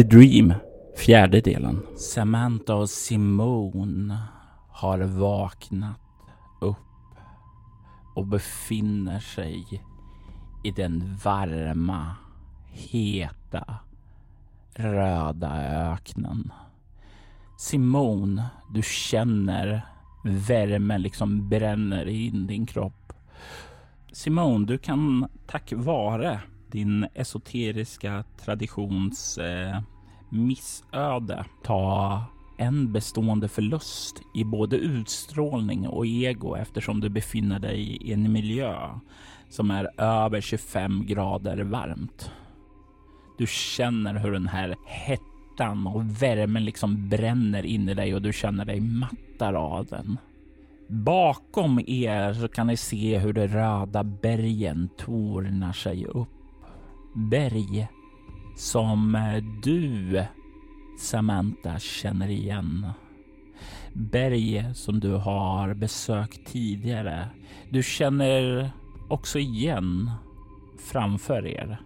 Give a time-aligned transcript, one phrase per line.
[0.00, 0.54] The Dream,
[0.96, 1.82] fjärde delen.
[1.96, 4.18] Samantha och Simone
[4.68, 6.00] har vaknat
[6.60, 6.76] upp
[8.14, 9.82] och befinner sig
[10.64, 12.16] i den varma,
[12.70, 13.74] heta,
[14.74, 15.52] röda
[15.92, 16.52] öknen.
[17.58, 19.86] Simone, du känner
[20.24, 23.12] värmen liksom bränner in din kropp.
[24.12, 29.80] Simone, du kan tack vare din esoteriska traditions eh,
[30.30, 32.24] missöde ta
[32.56, 38.88] en bestående förlust i både utstrålning och ego eftersom du befinner dig i en miljö
[39.50, 42.30] som är över 25 grader varmt.
[43.38, 48.32] Du känner hur den här hettan och värmen liksom bränner in i dig och du
[48.32, 50.18] känner dig mattar av den.
[50.88, 56.28] Bakom er så kan ni se hur de röda bergen tornar sig upp
[57.14, 57.88] berg
[58.60, 60.24] som eh, du,
[60.98, 62.86] Samantha, känner igen.
[63.92, 67.28] Berg som du har besökt tidigare.
[67.70, 68.70] Du känner
[69.08, 70.10] också igen
[70.78, 71.80] framför er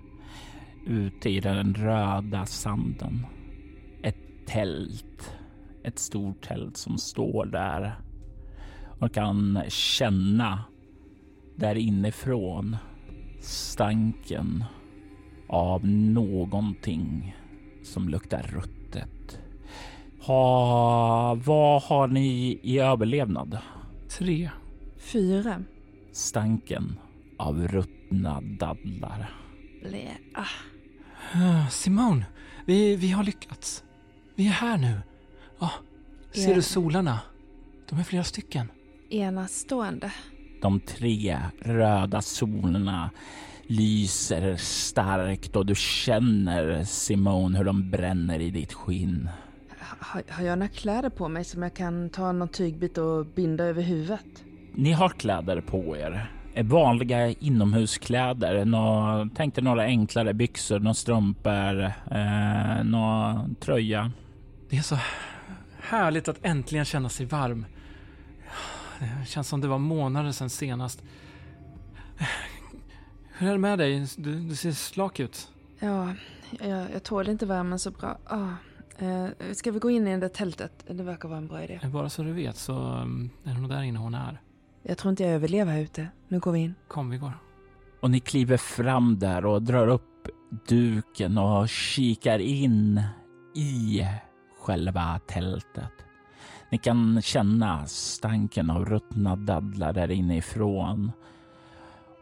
[0.87, 3.27] ute i den röda sanden.
[4.03, 5.37] Ett tält.
[5.85, 7.95] Ett stort tält som står där
[9.01, 10.65] och kan känna
[11.57, 12.77] där inifrån
[13.41, 14.65] stanken
[15.55, 17.37] av någonting
[17.83, 19.39] som luktar ruttet.
[20.21, 23.59] Ha, vad har ni i överlevnad?
[24.19, 24.51] Tre.
[24.99, 25.63] Fyra.
[26.13, 26.99] Stanken
[27.39, 29.35] av ruttna dadlar.
[29.83, 30.09] Blä.
[30.35, 30.47] Ah.
[31.33, 32.27] Ah, Simone,
[32.67, 33.85] vi, vi har lyckats.
[34.35, 35.01] Vi är här nu.
[35.59, 35.71] Ah,
[36.33, 37.21] ser du solarna?
[37.91, 38.71] De är flera stycken.
[39.11, 40.13] Enastående.
[40.63, 43.11] De tre röda solerna
[43.67, 49.29] lyser starkt och du känner Simone hur de bränner i ditt skinn.
[49.79, 53.65] Har, har jag några kläder på mig som jag kan ta någon tygbit och binda
[53.65, 54.45] över huvudet?
[54.75, 56.31] Ni har kläder på er.
[56.63, 58.65] Vanliga inomhuskläder.
[58.65, 64.13] Nå, tänk dig några enklare byxor, några strumpor, eh, några tröja.
[64.71, 64.99] Det är så
[65.81, 67.67] härligt att äntligen känna sig varm.
[68.99, 71.03] Det känns som det var månader sedan senast.
[73.37, 74.07] Hur är det med dig?
[74.17, 75.49] Du, du ser slak ut.
[75.79, 76.15] Ja,
[76.61, 78.19] jag, jag tål inte värmen så bra.
[78.25, 78.49] Ah.
[78.99, 80.85] Eh, ska vi gå in i det där tältet?
[80.87, 81.81] Det verkar vara en bra idé.
[81.93, 84.41] Bara så du vet så um, är nog där inne hon är.
[84.83, 86.09] Jag tror inte jag överlever här ute.
[86.29, 86.75] Nu går vi in.
[86.89, 87.33] Kom, vi går.
[88.01, 90.29] Och ni kliver fram där och drar upp
[90.69, 93.03] duken och kikar in
[93.55, 94.07] i
[94.61, 95.93] själva tältet.
[96.71, 101.13] Ni kan känna stanken av ruttna dadlar där inifrån.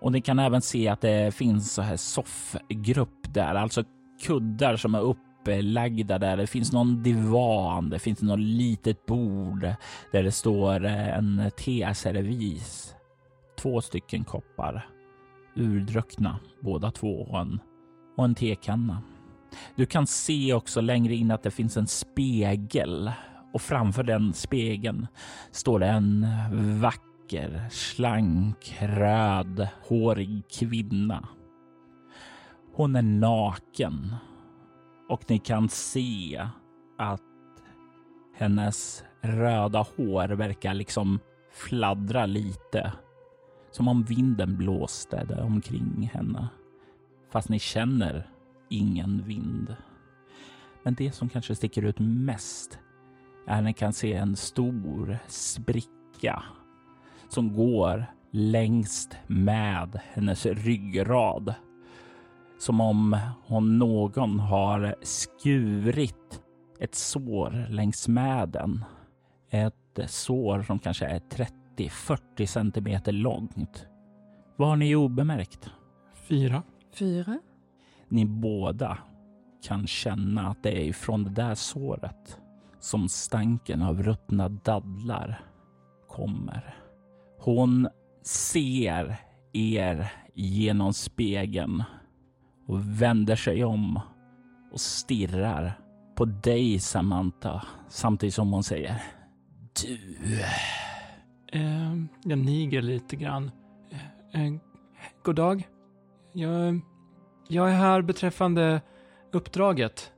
[0.03, 3.85] Och ni kan även se att det finns så här soffgrupp där, alltså
[4.23, 6.37] kuddar som är upplagda där.
[6.37, 9.69] Det finns någon divan, det finns något litet bord
[10.13, 12.95] där det står en teservis.
[13.59, 14.87] Två stycken koppar
[15.57, 17.61] urdruckna båda två och en,
[18.17, 19.03] och en tekanna.
[19.77, 23.13] Du kan se också längre in att det finns en spegel
[23.53, 25.07] och framför den spegeln
[25.51, 26.27] står det en
[26.81, 27.12] vacker,
[27.71, 31.29] slank, röd, hårig kvinna.
[32.75, 34.17] Hon är naken
[35.09, 36.49] och ni kan se
[36.99, 37.21] att
[38.35, 41.19] hennes röda hår verkar liksom
[41.53, 42.93] fladdra lite
[43.71, 46.49] som om vinden blåste där omkring henne.
[47.31, 48.31] Fast ni känner
[48.69, 49.77] ingen vind.
[50.83, 52.79] Men det som kanske sticker ut mest
[53.47, 56.43] är att ni kan se en stor spricka
[57.33, 61.55] som går längst med hennes ryggrad.
[62.59, 66.43] Som om hon någon har skurit
[66.81, 68.85] ett sår längs med den.
[69.51, 71.21] Ett sår som kanske är
[71.77, 73.87] 30-40 centimeter långt.
[74.57, 75.71] Vad har ni obemärkt?
[76.15, 76.63] Fyra.
[76.95, 77.39] Fyra.
[78.09, 78.99] Ni båda
[79.63, 82.41] kan känna att det är ifrån det där såret
[82.81, 85.45] som stanken av ruttna dadlar
[86.09, 86.82] kommer.
[87.45, 87.89] Hon
[88.25, 89.17] ser
[89.53, 91.83] er genom spegeln
[92.67, 94.01] och vänder sig om
[94.73, 95.79] och stirrar
[96.17, 99.03] på dig Samantha samtidigt som hon säger
[99.83, 100.41] Du.
[101.53, 101.95] Eh,
[102.25, 103.51] jag niger lite grann.
[104.33, 104.53] Eh, eh,
[105.23, 105.69] god dag.
[106.33, 106.81] Jag,
[107.49, 108.81] jag är här beträffande
[109.33, 110.13] uppdraget.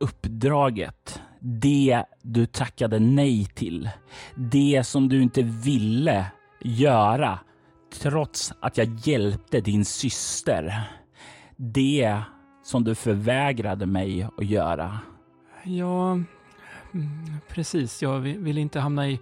[0.00, 1.22] Uppdraget.
[1.40, 3.90] Det du tackade nej till.
[4.36, 6.26] Det som du inte ville
[6.60, 7.38] göra
[8.02, 10.90] trots att jag hjälpte din syster.
[11.56, 12.20] Det
[12.62, 14.98] som du förvägrade mig att göra.
[15.64, 16.18] Ja,
[17.48, 18.02] precis.
[18.02, 19.20] Jag vill inte hamna i,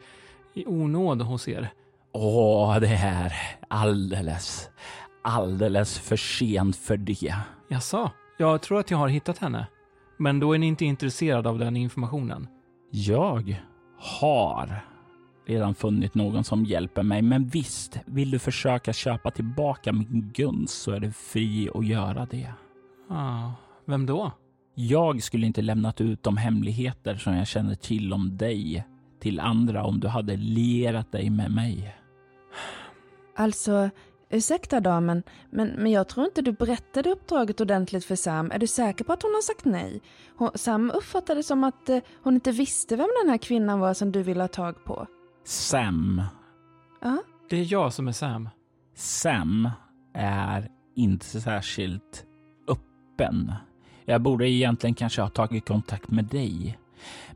[0.55, 1.69] i onåd hos er.
[2.13, 3.33] Åh, det är
[3.69, 4.71] alldeles,
[5.25, 7.35] alldeles för sent för det.
[7.69, 8.11] Jaså?
[8.39, 9.67] Jag tror att jag har hittat henne.
[10.17, 12.49] Men då är ni inte intresserad av den informationen.
[12.91, 13.63] Jag
[13.99, 14.81] har
[15.47, 20.83] redan funnit någon som hjälper mig, men visst, vill du försöka köpa tillbaka min gunst
[20.83, 22.53] så är du fri att göra det.
[23.09, 23.51] Ah,
[23.85, 24.33] vem då?
[24.75, 28.85] Jag skulle inte lämnat ut de hemligheter som jag känner till om dig
[29.21, 31.97] till andra om du hade lierat dig med mig.
[33.37, 33.91] Alltså,
[34.31, 38.51] ursäkta damen, men, men jag tror inte du berättade uppdraget ordentligt för Sam.
[38.51, 40.01] Är du säker på att hon har sagt nej?
[40.37, 43.95] Hon, Sam uppfattade det som att eh, hon inte visste vem den här kvinnan var
[43.95, 45.07] som du ville ha tag på.
[45.47, 46.23] Sam.
[47.01, 47.19] Ja,
[47.51, 48.49] Det är jag som är Sam.
[48.95, 49.71] Sam
[50.15, 52.27] är inte särskilt
[52.69, 53.53] öppen.
[54.05, 56.79] Jag borde egentligen kanske ha tagit kontakt med dig.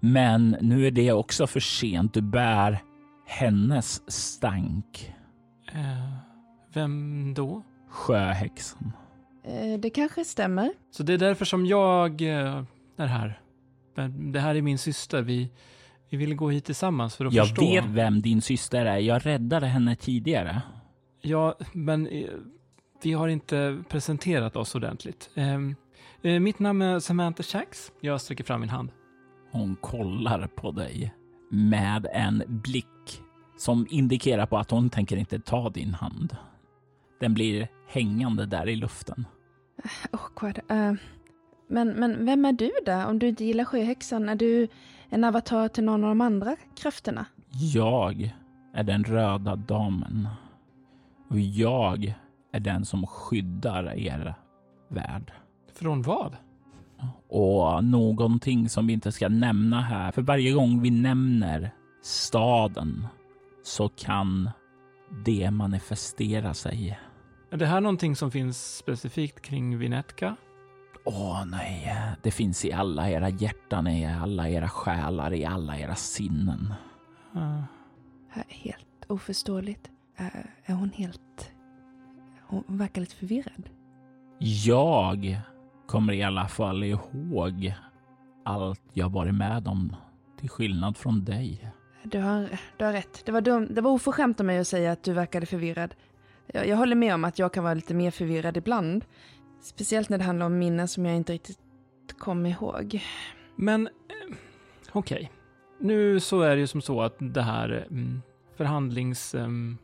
[0.00, 2.14] Men nu är det också för sent.
[2.14, 2.82] Du bär
[3.26, 5.14] hennes stank.
[5.72, 6.14] Eh,
[6.72, 7.62] vem då?
[7.88, 8.92] Sjöhäxan.
[9.44, 10.72] eh, det kanske stämmer.
[10.90, 12.62] Så det är därför som jag eh,
[12.96, 13.40] är här.
[14.32, 15.22] Det här är min syster.
[15.22, 15.50] Vi,
[16.10, 17.70] vi ville gå hit tillsammans för att Jag förstå.
[17.70, 18.98] vet vem din syster är.
[18.98, 20.62] Jag räddade henne tidigare.
[21.22, 22.28] Ja, men eh,
[23.02, 25.30] vi har inte presenterat oss ordentligt.
[25.34, 25.54] Eh,
[26.22, 27.92] eh, mitt namn är Samantha Shax.
[28.00, 28.90] Jag sträcker fram min hand.
[29.52, 31.14] Hon kollar på dig
[31.50, 32.86] med en blick
[33.58, 36.36] som indikerar på att hon tänker inte ta din hand.
[37.20, 39.26] Den blir hängande där i luften.
[40.10, 40.60] Awkward.
[40.68, 40.92] Eh,
[41.68, 42.92] men, men vem är du då?
[43.04, 44.68] Om du inte gillar sjöhäxan, är du
[45.10, 47.26] en avatar till någon av de andra krafterna?
[47.74, 48.34] Jag
[48.74, 50.28] är den röda damen.
[51.28, 52.14] Och jag
[52.52, 54.34] är den som skyddar er
[54.88, 55.32] värld.
[55.72, 56.36] Från vad?
[57.28, 61.70] Och någonting som vi inte ska nämna här, för varje gång vi nämner
[62.02, 63.06] staden
[63.62, 64.50] så kan
[65.24, 66.98] det manifestera sig.
[67.50, 70.36] Är det här någonting som finns specifikt kring Vinetka?
[71.05, 75.94] Åh nej, det finns i alla era hjärtan, i alla era själar, i alla era
[75.94, 76.75] sinnen.
[78.49, 79.91] Helt oförståeligt.
[80.17, 80.26] Eh,
[80.64, 81.50] Är hon helt...
[82.47, 83.69] Hon verkar lite förvirrad.
[84.38, 85.38] Jag
[85.87, 87.75] kommer i alla fall ihåg
[88.44, 89.96] allt jag varit med om,
[90.41, 91.73] till skillnad från dig.
[92.05, 93.23] Du har, du har rätt.
[93.26, 95.94] Det var, dum, det var oförskämt av mig att säga att du verkade förvirrad.
[96.46, 99.05] Jag, jag håller med om att jag kan vara lite mer förvirrad ibland.
[99.60, 101.58] Speciellt när det handlar om minnen som jag inte riktigt
[102.18, 103.02] kommer ihåg.
[103.56, 104.36] Men eh,
[104.93, 105.32] okej.
[105.79, 108.22] Nu så är det ju som så att det här mm,
[108.56, 109.79] förhandlings, ehm,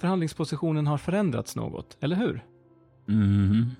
[0.00, 2.44] förhandlingspositionen har förändrats något, eller hur?
[3.08, 3.70] Mm.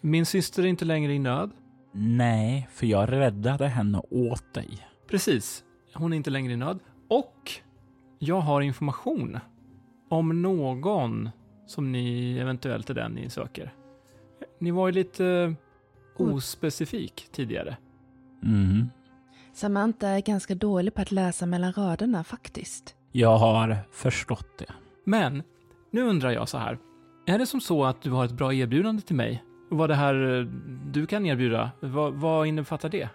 [0.00, 1.50] Min syster är inte längre i nöd.
[1.92, 4.86] Nej, för jag räddade henne åt dig.
[5.08, 5.64] Precis.
[5.94, 6.78] Hon är inte längre i nöd.
[7.08, 7.50] Och
[8.18, 9.38] jag har information
[10.08, 11.30] om någon
[11.66, 13.74] som ni eventuellt är den ni söker.
[14.58, 15.54] Ni var ju lite
[16.16, 17.76] ospecifik tidigare.
[18.42, 18.90] Mm.
[19.52, 22.94] Samantha är ganska dålig på att läsa mellan raderna faktiskt.
[23.12, 24.72] Jag har förstått det.
[25.04, 25.42] Men
[25.90, 26.78] nu undrar jag så här.
[27.26, 29.44] Är det som så att du har ett bra erbjudande till mig?
[29.70, 30.44] Vad det här eh,
[30.92, 33.08] du kan erbjuda, vad, vad innefattar det?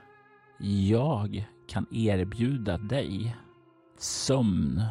[0.89, 3.35] Jag kan erbjuda dig
[3.97, 4.83] sömn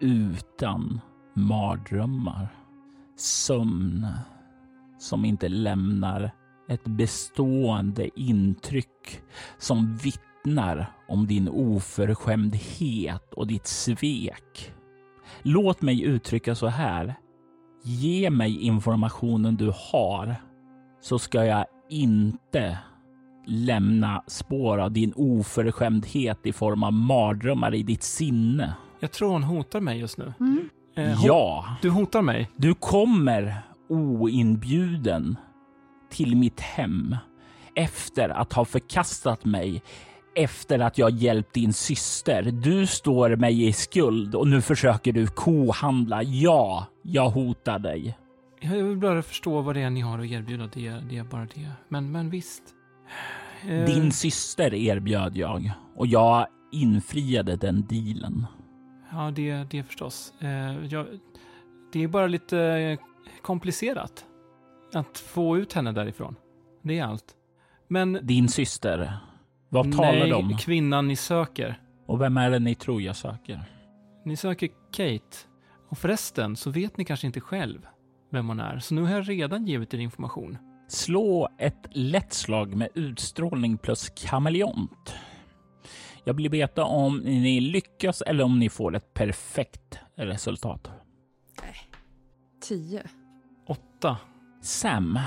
[0.00, 1.00] utan
[1.34, 2.48] mardrömmar.
[3.16, 4.06] Sömn
[5.00, 6.30] som inte lämnar
[6.68, 9.20] ett bestående intryck
[9.58, 14.72] som vittnar om din oförskämdhet och ditt svek.
[15.42, 17.14] Låt mig uttrycka så här.
[17.82, 20.34] Ge mig informationen du har
[21.00, 22.78] så ska jag inte
[23.46, 28.74] lämna spår av din oförskämdhet i form av mardrömmar i ditt sinne.
[29.00, 30.32] Jag tror hon hotar mig just nu.
[30.40, 30.68] Mm.
[30.96, 32.50] Eh, hon, Ja, Du hotar mig?
[32.56, 35.36] du kommer oinbjuden
[36.10, 37.16] till mitt hem.
[37.74, 39.82] efter att ha förkastat mig
[40.36, 42.42] efter att jag hjälpt din syster.
[42.42, 46.22] Du står mig i skuld och nu försöker du kohandla.
[46.22, 48.18] Ja, jag hotar dig.
[48.60, 50.66] Jag vill bara förstå vad det är ni har att erbjuda.
[50.74, 51.70] Det, är- det är bara det.
[51.88, 52.62] Men, men visst.
[53.68, 58.46] Eh, Din syster erbjöd jag och jag infriade den dealen.
[59.12, 60.32] Ja, det, det förstås.
[60.40, 61.06] Eh, jag,
[61.92, 62.98] det är bara lite
[63.42, 64.24] komplicerat
[64.94, 66.36] att få ut henne därifrån.
[66.82, 67.34] Det är allt.
[67.88, 69.18] Men Din syster,
[69.68, 70.56] vad talar nej, du om?
[70.56, 71.80] kvinnan ni söker.
[72.06, 73.62] Och vem är det ni tror jag söker?
[74.24, 75.36] Ni söker Kate.
[75.88, 77.86] Och förresten så vet ni kanske inte själv
[78.30, 78.78] vem hon är.
[78.78, 80.58] Så nu har jag redan givit er information.
[80.88, 85.14] Slå ett lätt slag med utstrålning plus kameleont.
[86.24, 90.90] Jag vill veta om ni lyckas eller om ni får ett perfekt resultat.
[92.60, 93.02] Tio.
[94.00, 94.16] Åtta.
[94.60, 95.18] Sam,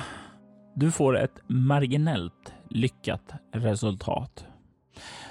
[0.76, 4.46] du får ett marginellt lyckat resultat.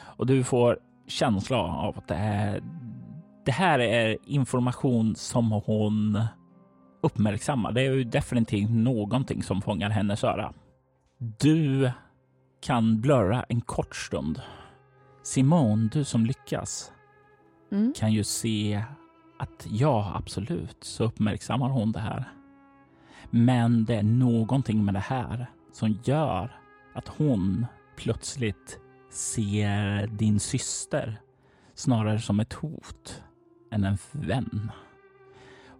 [0.02, 2.62] Och du får känsla av att det, är,
[3.44, 6.20] det här är information som hon
[7.02, 7.72] uppmärksammar.
[7.72, 10.52] Det är ju definitivt någonting som fångar hennes öra.
[11.40, 11.90] Du
[12.60, 14.40] kan blurra en kort stund.
[15.22, 16.92] Simone, du som lyckas,
[17.72, 17.92] Mm.
[17.96, 18.84] kan ju se
[19.38, 22.24] att ja, absolut, så uppmärksammar hon det här.
[23.34, 26.60] Men det är någonting med det här som gör
[26.94, 28.78] att hon plötsligt
[29.10, 31.20] ser din syster
[31.74, 33.22] snarare som ett hot
[33.70, 34.70] än en vän.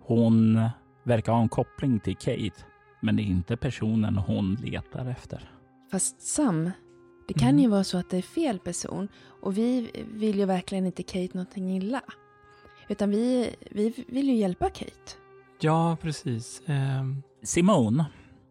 [0.00, 0.60] Hon
[1.04, 2.64] verkar ha en koppling till Kate,
[3.00, 5.50] men det är inte personen hon letar efter.
[5.90, 6.70] Fast Sam,
[7.28, 7.58] det kan Mm.
[7.62, 9.08] ju vara så att det är fel person
[9.42, 12.00] och vi vill ju verkligen inte Kate någonting illa.
[12.88, 15.12] Utan vi, vi vill ju hjälpa Kate.
[15.60, 16.62] Ja, precis.
[16.66, 18.04] Ehm, Simone,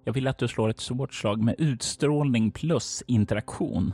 [0.03, 3.93] jag vill att du slår ett svårt slag med utstrålning plus interaktion.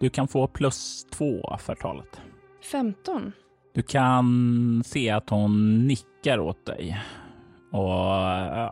[0.00, 2.20] Du kan få plus två för talet.
[2.72, 3.32] 15.
[3.74, 7.00] Du kan se att hon nickar åt dig
[7.72, 8.70] och äh,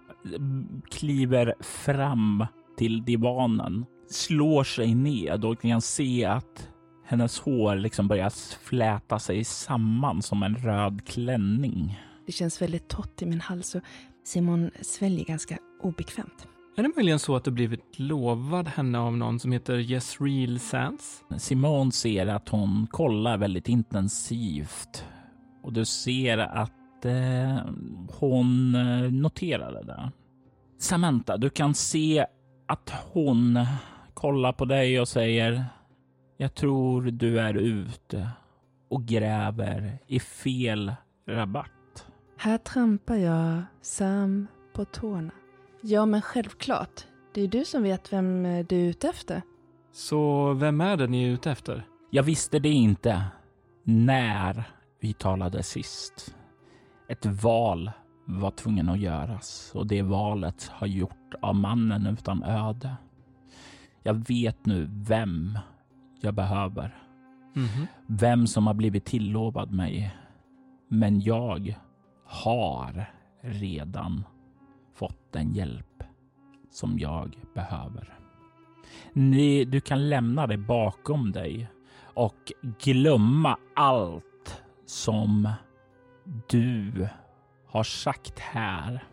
[0.91, 2.47] kliver fram
[2.79, 6.69] till divanen, slår sig ned och kan se att
[7.05, 12.00] hennes hår liksom börjar fläta sig samman som en röd klänning.
[12.26, 13.83] Det känns väldigt torrt i min hals och
[14.26, 16.49] Simon sväljer ganska obekvämt.
[16.76, 20.59] är det möjligen så att du blivit lovad henne av någon som heter Yes Real
[20.59, 21.25] Sans?
[21.38, 25.04] Simone ser att hon kollar väldigt intensivt
[25.62, 27.59] och du ser att eh,
[28.18, 30.11] hon eh, noterar det där.
[30.78, 32.26] Samantha, du kan se
[32.66, 33.66] att hon
[34.14, 35.64] kollar på dig och säger
[36.37, 38.28] Jag tror du är ute
[38.88, 40.95] och gräver i fel
[41.28, 41.75] rabatt.
[42.38, 45.31] Här trampar jag Sam på tårna.
[45.81, 47.07] Ja, men självklart.
[47.35, 49.43] Det är du som vet vem eh, du är ute efter.
[49.93, 51.87] Så vem är det ni är ute efter?
[52.11, 53.25] Jag visste det inte
[53.85, 54.64] när
[55.00, 56.35] vi talade sist.
[57.09, 57.90] Ett val
[58.25, 62.97] var tvungen att göras och det valet har gjort av mannen utan öde.
[64.02, 65.59] Jag vet nu vem
[66.21, 67.02] jag behöver.
[67.52, 67.87] Mhm.
[68.07, 70.16] Vem som har blivit tilllovad mig.
[70.88, 71.78] Men jag
[72.26, 74.25] har redan
[74.95, 76.02] fått den hjälp
[76.71, 78.18] som jag behöver.
[79.12, 81.68] Ni, du kan lämna det bakom dig
[82.14, 82.52] och
[82.83, 85.49] glömma allt som
[86.49, 87.09] du
[87.66, 89.04] har sagt här.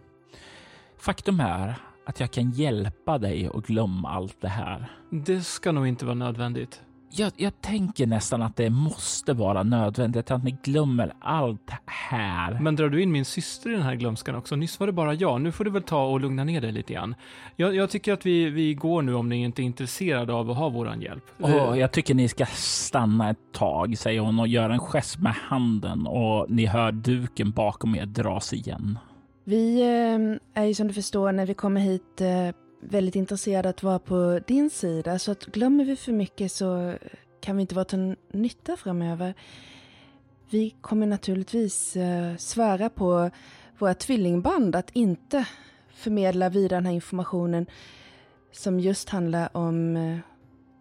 [0.97, 4.91] Faktum är att jag kan hjälpa dig att glömma allt det här.
[5.09, 6.83] Det ska nog inte vara nödvändigt.
[7.15, 12.59] Jag, jag tänker nästan att det måste vara nödvändigt att ni glömmer allt här.
[12.61, 14.55] Men drar du in min syster i den här glömskan också?
[14.55, 15.41] Nyss var det bara jag.
[15.41, 17.15] Nu får du väl ta och lugna ner dig lite grann.
[17.55, 20.57] Jag, jag tycker att vi, vi går nu om ni inte är intresserade av att
[20.57, 21.23] ha våran hjälp.
[21.39, 25.33] Åh, jag tycker ni ska stanna ett tag, säger hon och gör en gest med
[25.33, 28.99] handen och ni hör duken bakom er dras igen.
[29.43, 33.83] Vi eh, är ju som du förstår när vi kommer hit eh, väldigt intresserade att
[33.83, 35.19] vara på din sida.
[35.19, 36.95] Så att glömmer vi för mycket så
[37.41, 39.33] kan vi inte vara till nytta framöver.
[40.49, 43.29] Vi kommer naturligtvis eh, svära på
[43.77, 45.47] våra tvillingband att inte
[45.93, 47.65] förmedla vidare den här informationen
[48.51, 50.17] som just handlar om eh,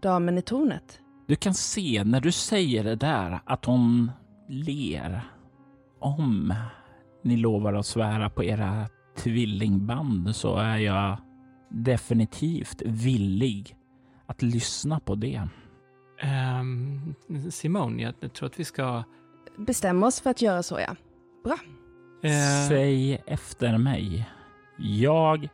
[0.00, 0.98] damen i tornet.
[1.26, 4.10] Du kan se när du säger det där att hon
[4.48, 5.20] ler.
[6.00, 6.54] Om
[7.22, 11.16] ni lovar att svära på era tvillingband så är jag
[11.72, 13.76] definitivt villig
[14.26, 15.48] att lyssna på det.
[16.20, 17.14] Ehm,
[17.50, 19.02] Simone, jag, tror att vi ska...
[19.56, 20.96] Bestäm oss för att göra så, ja.
[22.28, 24.28] Eh, Säg efter mig.
[24.78, 25.48] Jag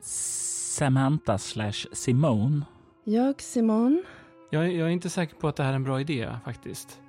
[0.00, 2.62] Samantha slash Simone.
[3.04, 4.04] Jag, Simon.
[4.50, 7.00] Jag, jag är inte säker på att det här är en bra idé faktiskt.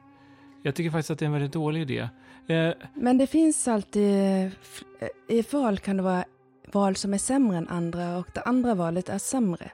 [0.63, 2.09] Jag tycker faktiskt att det är en väldigt dålig idé.
[2.47, 4.45] Eh, Men det finns alltid...
[4.61, 4.83] f-
[5.27, 6.25] I val kan det vara
[6.73, 9.71] val som är sämre än andra och det andra valet är sämre.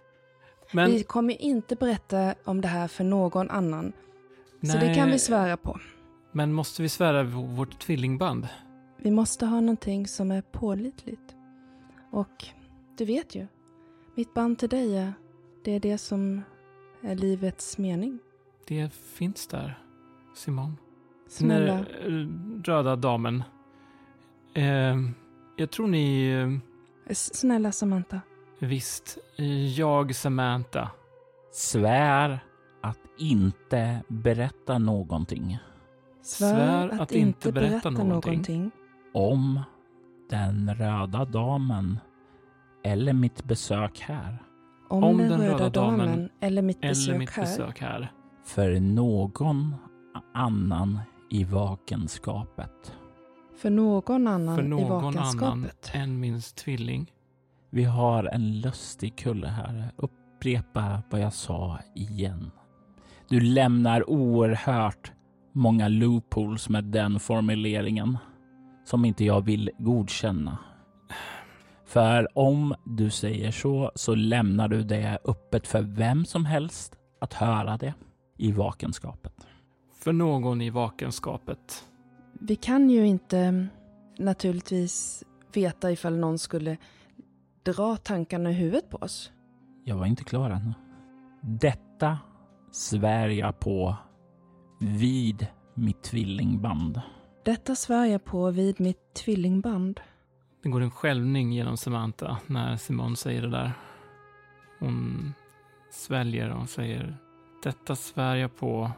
[0.72, 3.94] men Vi kommer inte berätta om det här för någon annan.
[4.62, 5.80] Så det nej, kan vi svära på.
[6.32, 8.48] Men måste vi svära vårt tvillingband?
[8.98, 11.36] Vi måste ha någonting som är pålitligt.
[12.12, 12.46] Och
[12.98, 13.48] du vet ju,
[14.16, 15.14] mitt band till dig är,
[15.64, 16.42] det är det som
[17.02, 18.20] är livets mening.
[18.68, 19.80] Det finns där,
[20.36, 20.78] Simon.
[21.28, 23.44] Snälla, Den eh, röda damen.
[24.54, 24.98] Eh,
[25.58, 26.60] jag tror ni...
[27.12, 28.22] snälla Samantha.
[28.60, 29.18] Visst,
[29.76, 30.92] jag Samantha.
[31.52, 32.40] Svär
[32.82, 35.58] att inte berätta någonting
[36.22, 38.72] Svär, att, inte berätta, någonting.
[39.14, 39.62] om
[40.30, 42.00] den röda damen
[42.84, 44.44] eller mitt besök här.
[44.88, 47.44] om, Om den, den röda, röda damen damen eller mitt besök Eller mitt här.
[47.44, 48.12] besök här.
[48.46, 49.76] för någon
[50.34, 51.00] annan
[51.30, 52.94] i vakenskapet.
[53.62, 55.92] För någon annan För i någon annan vakenskapet.
[55.94, 57.12] än min tvilling.
[57.70, 59.92] Vi har en lustig kulle här.
[59.96, 62.52] Upprepa vad jag sa igen.
[63.30, 65.12] Du lämnar oerhört
[65.54, 68.18] många loopholes med den formuleringen
[68.86, 70.58] som inte jag vill godkänna.
[71.86, 77.34] För om du säger så, så lämnar du det öppet för vem som helst att
[77.34, 77.94] höra det
[78.38, 79.48] i vakenskapet.
[79.94, 81.89] För någon i vakenskapet.
[82.40, 83.68] Vi kan ju inte
[84.18, 86.78] naturligtvis veta ifall någon skulle
[87.64, 89.32] dra tankarna i huvudet på oss.
[89.84, 90.74] Jag var inte klar ännu.
[91.42, 92.18] Detta
[92.72, 93.96] svär jag på
[94.80, 97.02] vid mitt tvillingband.
[97.46, 100.00] Detta svär jag på vid mitt tvillingband.
[100.64, 103.72] Det går en skälvning genom Samantha när Simon säger det där.
[104.80, 105.34] Hon
[105.92, 107.18] sväljer och säger
[107.64, 108.92] Detta svär jag på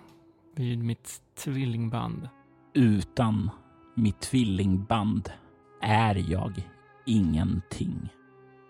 [0.55, 2.29] vid mitt tvillingband.
[2.74, 3.50] Utan
[3.96, 5.29] mitt tvillingband
[5.81, 6.68] är jag
[7.05, 8.10] ingenting.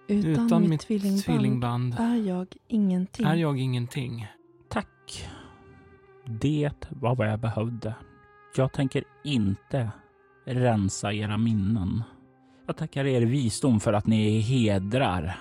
[0.07, 3.25] Utan, Utan mitt, mitt tvillingband, Tvillingband är jag ingenting.
[3.25, 4.27] är jag ingenting.
[4.69, 5.29] Tack.
[6.25, 7.95] Det var vad jag behövde.
[8.55, 9.91] Jag tänker inte
[10.45, 12.03] rensa era minnen.
[12.67, 15.39] Jag tackar er visdom för att ni hedrar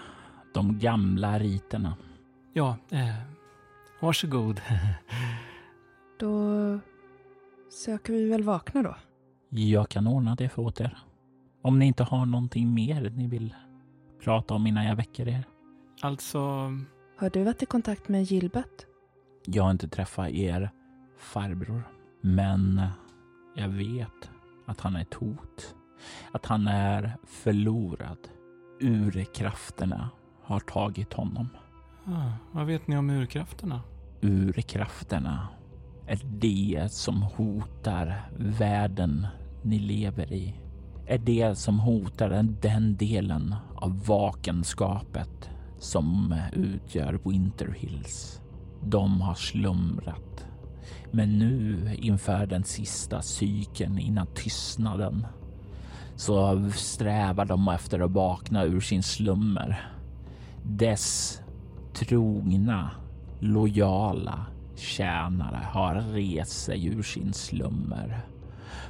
[0.54, 1.94] de gamla riterna.
[2.52, 3.14] Ja, eh,
[4.00, 4.60] varsågod.
[6.20, 6.34] Då
[7.70, 8.96] söker vi väl vakna då.
[9.48, 10.98] Jag kan ordna det för åt er.
[11.62, 13.54] Om ni inte har någonting mer ni vill
[14.24, 15.44] prata om innan jag väcker er.
[16.02, 16.38] Alltså,
[17.16, 18.86] Har du varit i kontakt med Gilbert?
[19.46, 20.70] Jag har inte träffat er
[21.18, 21.82] farbror,
[22.20, 22.82] men
[23.56, 24.30] jag vet
[24.66, 25.74] att han är ett hot.
[26.32, 28.18] Att han är förlorad.
[28.80, 30.10] Urkrafterna
[30.42, 31.48] har tagit honom.
[32.04, 33.80] ah, vad vet ni om urkrafterna?
[34.20, 35.48] Urkrafterna
[36.10, 39.26] är det som hotar världen
[39.62, 40.54] ni lever i.
[41.06, 42.28] Är det som hotar
[42.62, 48.40] den- delen av vakenskapet som utgör Winter Hills.
[48.82, 50.46] De har slumrat.
[51.10, 55.26] Men nu inför den sista cykeln innan tystnaden
[56.16, 59.90] så strävar de efter att vakna ur sin slummer.
[60.62, 61.40] Dess
[61.94, 62.90] trogna,
[63.40, 64.46] lojala
[64.80, 68.20] tjänare har rest sig ur sin slummer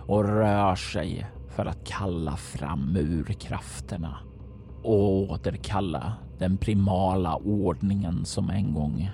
[0.07, 4.17] och rör sig för att kalla fram urkrafterna
[4.83, 9.11] och återkalla den primala ordningen som en gång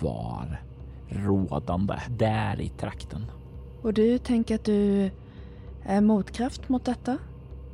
[0.00, 0.60] var
[1.08, 3.26] rådande där i trakten.
[3.82, 5.10] Och du tänker att du
[5.84, 7.18] är motkraft mot detta?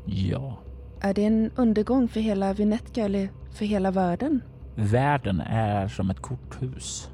[0.04, 0.56] Ja,
[1.00, 4.40] Är det en undergång för hela Vinetka eller för hela världen?
[4.74, 7.10] världen är som ett korthus.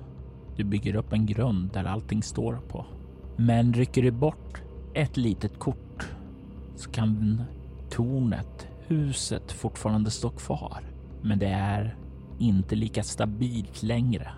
[0.56, 2.86] Du bygger upp en grund där allting står på.
[3.36, 4.62] Men rycker du bort
[4.94, 6.08] ett litet kort
[6.76, 7.42] så kan
[7.90, 10.80] tornet, huset fortfarande stå kvar.
[11.22, 11.96] Men det är
[12.38, 14.28] inte lika stabilt längre.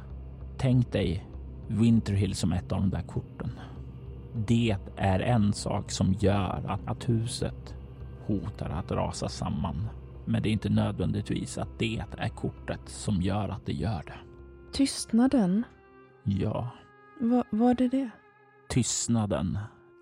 [0.58, 1.26] Tänk dig
[1.68, 3.50] Winterhill som ett av de där korten.
[4.46, 7.74] Det är en sak som gör att, att huset
[8.26, 9.88] hotar att rasa samman.
[10.24, 14.18] Men det är inte nödvändigtvis att det är kortet som gör att det gör det.
[14.72, 15.64] Tystnaden?
[16.30, 16.70] Ja,
[17.20, 18.10] Va, var det det?
[18.68, 19.58] tystnaden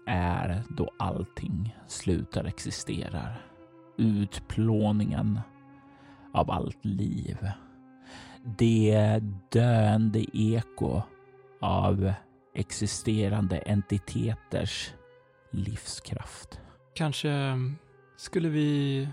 [0.06, 3.28] är då allting slutar existera.
[3.96, 5.40] Utplåningen
[6.32, 7.50] av allt liv.
[8.58, 9.20] Det
[9.52, 11.02] döende eko
[11.60, 12.12] av
[12.54, 14.94] existerande entiteters
[15.50, 16.60] livskraft.
[16.94, 17.58] Kanske
[18.16, 19.08] skulle vi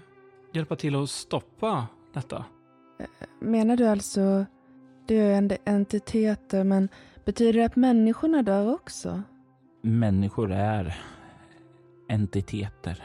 [0.53, 2.45] hjälpa till att stoppa detta?
[3.39, 4.45] Menar du alltså
[5.13, 6.89] döende entiteter, men
[7.25, 9.21] betyder det att människorna dör också?
[9.81, 10.95] Människor är
[12.09, 13.03] entiteter.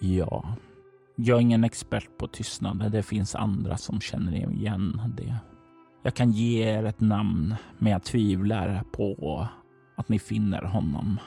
[0.00, 0.54] Ja.
[1.16, 2.92] Jag är ingen expert på tystnad.
[2.92, 5.34] Det finns andra som känner igen det.
[6.02, 9.48] Jag kan ge er ett namn, men jag tvivlar på
[9.96, 11.20] att ni finner honom.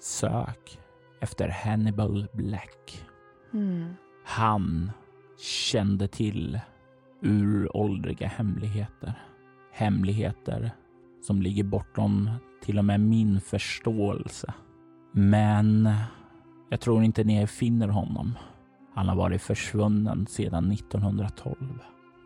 [0.00, 0.78] Sök
[1.20, 3.06] efter Hannibal Black.
[3.52, 3.94] Mm.
[4.24, 4.90] Han
[5.38, 6.60] kände till
[7.22, 9.14] uråldriga hemligheter.
[9.72, 10.70] Hemligheter
[11.22, 12.30] som ligger bortom
[12.62, 14.54] till och med min förståelse.
[15.12, 15.90] Men
[16.70, 18.38] jag tror inte ni finner honom.
[18.94, 21.78] Han har varit försvunnen sedan 1912.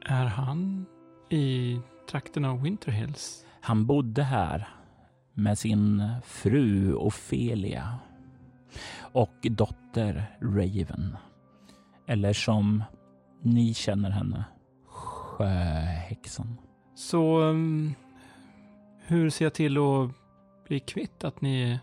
[0.06, 0.86] Är han
[1.30, 1.80] i
[2.10, 3.44] trakten av Winter Hills?
[3.60, 4.68] Han bodde här
[5.34, 7.98] med sin fru Ofelia
[9.00, 11.16] och dotter Raven.
[12.06, 12.84] Eller som
[13.42, 14.44] ni känner henne,
[14.86, 16.56] Sjöhäxan.
[16.96, 17.94] Så um,
[18.98, 20.10] hur ser jag till att
[20.68, 21.78] bli kvitt att ni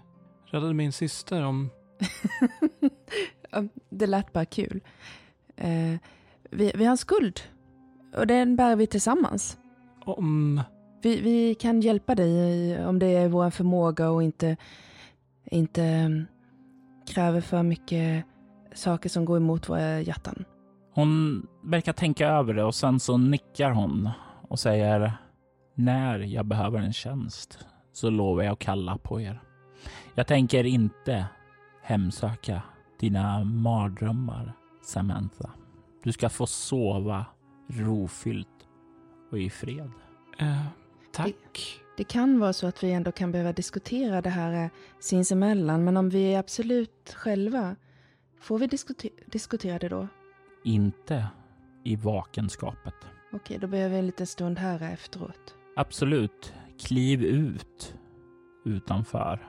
[0.46, 1.70] räddade min syster om...
[3.90, 4.82] Det lät bara kul.
[5.56, 5.96] Eh,
[6.50, 7.40] vi, vi har en skuld
[8.16, 9.58] och den bär vi tillsammans.
[10.06, 10.62] om...
[11.02, 14.58] Vi, vi kan hjälpa dig om det är vår förmåga och inte,
[15.46, 16.26] inte mm,
[17.08, 18.26] kräver för mycket
[18.74, 20.46] saker som går emot våra hjärtan.
[20.94, 24.10] Hon verkar tänka över det och sen så nickar hon
[24.54, 25.14] och säger
[25.74, 29.42] när jag behöver en tjänst så lovar jag att kalla på er.
[30.16, 31.26] Jag tänker inte
[31.82, 32.62] hemsöka
[33.00, 35.50] dina mardrömmar, Samantha.
[36.04, 37.26] Du ska få sova
[37.68, 38.68] rofyllt
[39.32, 39.92] och i fred.
[40.40, 40.66] Eh,
[41.14, 41.80] tack.
[41.98, 45.98] Det kan vara så att vi ändå kan behöva diskutera det här eh, sinsemellan, men
[45.98, 47.76] om vi är absolut själva,
[48.40, 50.08] får vi diskute- diskutera det då?
[50.64, 51.28] Inte
[51.84, 52.96] i vakenskapet.
[53.34, 55.56] Okej, då behöver vi en liten stund här efteråt.
[55.76, 57.96] Absolut, kliv ut
[58.66, 59.40] utanför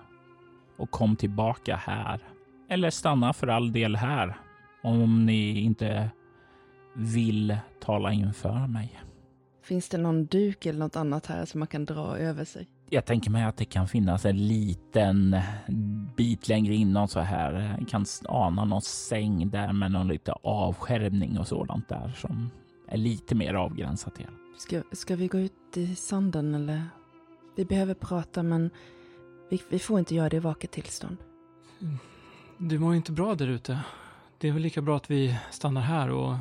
[0.77, 2.21] och kom tillbaka här.
[2.69, 4.37] Eller stanna för all del här
[4.83, 6.11] om ni inte
[6.95, 9.01] vill tala inför mig.
[9.63, 12.69] Finns det någon duk eller något annat här som man kan dra över sig?
[12.91, 15.37] Jag tänker mig att det kan finnas en liten
[16.17, 17.77] bit längre inåt så här.
[17.79, 22.51] Jag kan ana någon säng där med någon lite avskärmning och sådant där som
[22.95, 24.27] är lite mer avgränsat till.
[24.59, 26.83] Ska, ska vi gå ut i sanden eller?
[27.57, 28.71] Vi behöver prata men
[29.51, 31.17] vi, vi får inte göra det i vaket tillstånd.
[32.59, 33.79] Du mår ju inte bra där ute.
[34.39, 36.35] Det är väl lika bra att vi stannar här och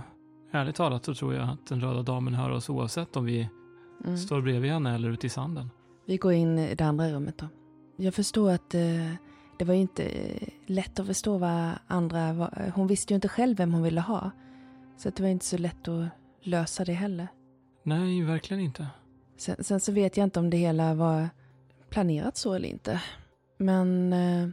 [0.52, 3.50] ärligt talat så tror jag att den röda damen hör oss oavsett om vi
[4.06, 4.18] Mm.
[4.18, 5.70] står bredvid henne eller ute i sanden.
[6.06, 7.48] Vi går in i det andra rummet då.
[7.96, 8.82] Jag förstår att eh,
[9.60, 12.72] det var ju inte eh, lätt att förstå vad andra var.
[12.76, 14.32] Hon visste ju inte själv vem hon ville ha.
[14.98, 16.06] Så det var inte så lätt att
[16.44, 17.28] lösa det heller.
[17.84, 18.88] Nej, verkligen inte.
[19.38, 21.30] Sen, sen så vet jag inte om det hela var
[21.90, 23.02] planerat så eller inte.
[23.58, 24.50] Men, eh,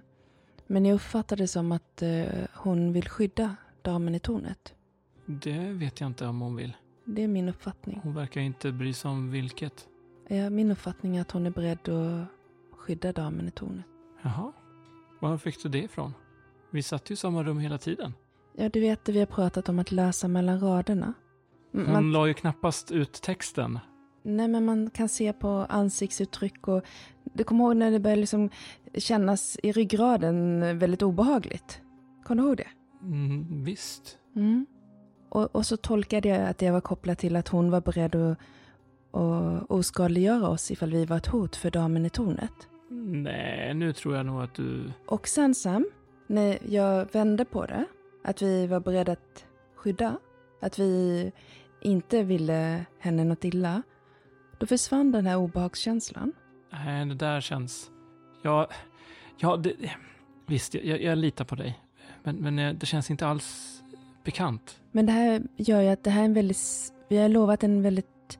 [0.66, 2.24] men jag uppfattar det som att eh,
[2.55, 4.74] hon vill skydda damen i tornet.
[5.26, 6.76] Det vet jag inte om hon vill.
[7.05, 8.00] Det är min uppfattning.
[8.03, 9.88] Hon verkar inte bry sig om vilket.
[10.29, 12.26] Ja, min uppfattning är att hon är beredd att
[12.79, 13.87] skydda damen i tornet.
[14.22, 14.53] Jaha.
[15.20, 16.14] Var fick du det ifrån?
[16.70, 18.14] Vi satt ju i samma rum hela tiden.
[18.57, 21.14] Ja, du vet det vi har pratat om att läsa mellan raderna.
[21.74, 23.78] M- Hon Man, la ju knappast ut texten.
[24.22, 26.83] nej, men man kan se på ansiktsuttryck och
[27.24, 28.50] du kommer ihåg när det började liksom
[28.94, 31.80] kännas i ryggraden väldigt obehagligt.
[32.24, 32.66] Kommer du ihåg det?
[33.02, 34.18] Mm, visst.
[34.37, 34.66] Mm.
[35.28, 38.38] Och, och så tolkade jag att det var kopplat till att hon var beredd att,
[39.12, 42.52] att oskadliggöra oss ifall vi var ett hot för damen i tornet.
[42.90, 44.92] Nej, nu tror jag nog att du...
[45.06, 45.87] Och sen Sam,
[46.26, 47.85] när jag vände på det,
[48.24, 49.44] att vi var beredda att
[49.76, 50.18] skydda,
[50.60, 51.32] att vi
[51.80, 53.82] inte ville henne något illa,
[54.58, 56.32] då försvann den här obehagskänslan.
[56.70, 57.90] Nej, det där känns...
[58.42, 58.68] Ja,
[59.38, 59.74] ja det...
[60.46, 61.78] Visst, jag, jag litar på dig.
[62.22, 63.82] Men, men eh, det känns inte alls
[64.24, 64.80] bekant.
[64.92, 67.82] Men det här gör ju att det här är en väldigt, vi har lovat en
[67.82, 68.38] väldigt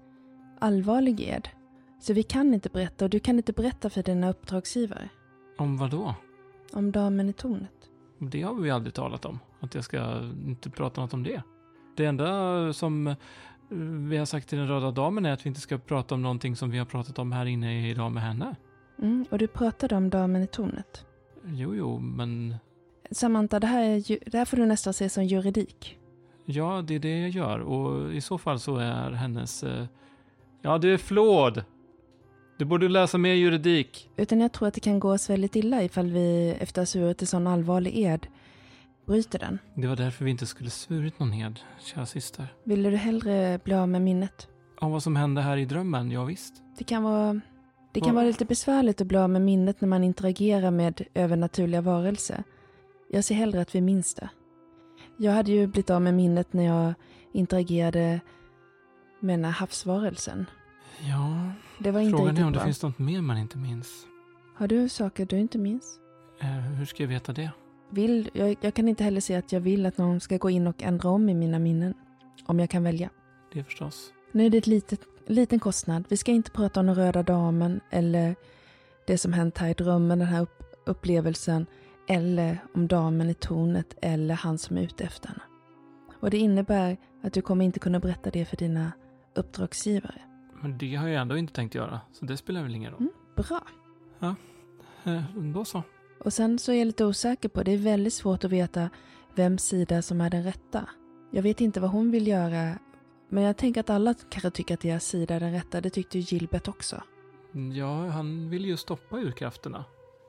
[0.59, 1.49] allvarlig ed.
[2.01, 5.09] Så vi kan inte berätta och du kan inte berätta för dina uppdragsgivare
[5.59, 6.15] Om vad då?
[6.73, 7.73] om damen i tornet.
[8.19, 9.39] Det har vi aldrig talat om.
[9.61, 11.43] Att jag ska inte prata något om det.
[12.01, 13.15] Det enda som eh,
[14.09, 16.57] vi har sagt till den röda damen är att vi inte ska prata om någonting
[16.57, 18.57] som vi har pratat om här inne idag med henne.
[19.03, 21.05] Mm, och du pratade om damen i tornet.
[21.47, 22.55] Jo, jo, men
[23.11, 25.99] Samantha, det här, är det här får du nästan se som juridik.
[26.45, 27.59] ja, det är det jag gör.
[27.59, 29.63] Och i så fall så är hennes...
[29.63, 29.85] eh,
[30.63, 31.65] Ja, du är flåd!
[32.59, 34.11] Du borde läsa mer juridik.
[34.17, 36.93] Utan jag tror att det kan gå oss väldigt illa ifall vi efter att ha
[36.93, 38.27] svurit en sån allvarlig ed
[39.11, 39.59] bryter den.
[39.75, 42.47] Det var därför vi inte skulle svurit någon hed, kära syster.
[42.65, 44.49] Ville du hellre bli av med minnet?
[44.81, 46.55] Av vad som hände här i drömmen, ja visst.
[46.79, 47.41] Det kan vara,
[47.93, 51.81] det kan vara lite besvärligt att bli av med minnet när man interagerar med övernaturliga
[51.81, 52.45] varelser.
[53.11, 54.29] Jag ser hellre att vi minns det.
[55.17, 56.95] Jag hade ju blivit av med minnet när jag
[57.33, 58.21] interagerade
[59.21, 60.47] med den här havsvarelsen.
[61.01, 62.65] Ja, Det var inte frågan är om det bra.
[62.65, 63.89] finns något mer man inte minns.
[64.57, 65.99] Har du saker du inte minns?
[66.41, 67.51] Eh, hur ska jag veta det?
[67.91, 70.67] Vill, jag, jag kan inte heller se att jag vill att någon ska gå in
[70.67, 71.95] och ändra om i mina minnen.
[72.47, 73.11] Om jag kan välja.
[73.53, 74.13] Det förstås.
[74.33, 76.05] Nu är det ett litet, liten kostnad.
[76.09, 78.35] Vi ska inte prata om den röda damen eller
[79.07, 81.67] det som hänt här i drömmen, den här upp, upplevelsen.
[82.09, 85.43] Eller om damen i tornet eller han som är ute efter henne.
[86.21, 88.93] Och det innebär att du kommer inte kunna berätta det för dina
[89.35, 90.23] uppdragsgivare.
[90.63, 93.01] Men det har jag ändå inte tänkt göra, så det spelar väl ingen roll.
[93.01, 93.63] Mm, bra.
[95.05, 95.83] Eh, då så.
[96.25, 98.91] Och sen så är jag lite osäker på, det är väldigt svårt att veta
[99.35, 100.89] vems sida som är den rätta.
[101.31, 102.79] Jag vet inte vad hon vill göra,
[103.29, 105.81] men jag tänker att alla kanske tycker att deras sida är den rätta.
[105.81, 107.03] Det tyckte ju Gilbert också.
[107.75, 109.85] Ja, han vill ju stoppa urkrafterna.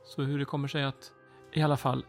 [0.06, 1.12] Så hur det kommer sig att...
[1.54, 2.06] I alla fall,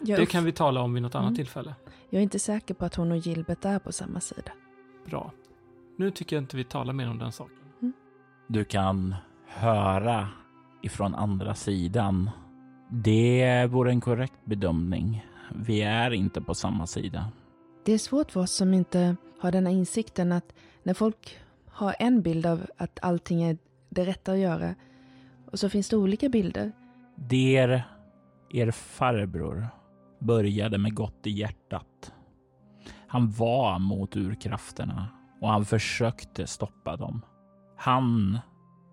[0.00, 1.36] Jag, det kan vi tala om vid något annat Mm.
[1.36, 1.74] tillfälle.
[2.10, 4.52] jag är inte säker på att hon och Gilbert är på samma sida.
[5.06, 5.32] Bra.
[5.96, 7.92] Nu tycker jag inte vi talar mer om den saken.
[8.46, 9.14] Du kan
[9.46, 10.28] höra
[10.82, 12.30] ifrån andra sidan.
[12.88, 15.26] Det vore en korrekt bedömning.
[15.54, 17.32] Vi är inte på samma sida.
[17.84, 21.38] Det är svårt för oss som inte har denna insikten att när folk
[21.70, 24.74] har en bild av att allting är det rätta att göra
[25.52, 26.72] och så finns det olika bilder.
[27.16, 27.82] Der,
[28.50, 29.68] er farbror,
[30.18, 32.12] började med gott i hjärtat.
[33.06, 35.08] Han var mot urkrafterna
[35.40, 37.22] och han försökte stoppa dem.
[37.76, 38.38] Han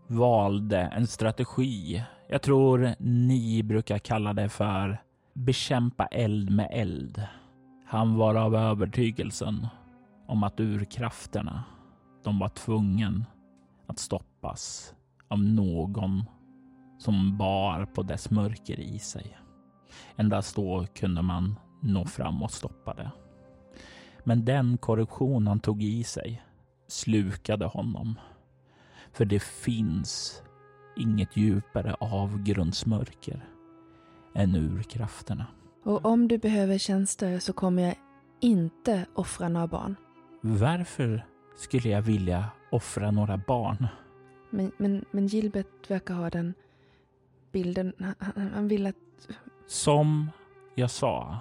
[0.07, 2.03] valde en strategi.
[2.33, 5.01] Jag tror ni brukar kalla det för
[5.33, 7.23] bekämpa eld med eld.
[7.85, 9.67] Han var av övertygelsen
[10.27, 11.63] om att urkrafterna,
[12.23, 13.25] de var tvungen
[13.87, 14.93] att stoppas
[15.27, 16.23] av någon
[16.99, 19.37] som bar på dess mörker i sig.
[20.15, 23.11] Endast då kunde man nå fram och stoppa det.
[24.23, 26.43] Men den korruption han tog i sig
[26.87, 28.19] slukade honom.
[29.11, 30.43] För det finns
[30.95, 33.45] inget djupare avgrundsmörker
[34.35, 35.45] än urkrafterna.
[35.83, 37.95] Och om du behöver tjänster så kommer jag
[38.39, 39.95] inte offra några barn.
[40.41, 41.25] Varför
[41.55, 43.87] skulle jag vilja offra några barn?
[44.49, 46.53] Men, men, men Gilbert verkar ha den
[47.51, 47.93] bilden.
[48.19, 48.95] Han, han, vill att...
[49.67, 50.29] Som
[50.75, 51.39] jag sa,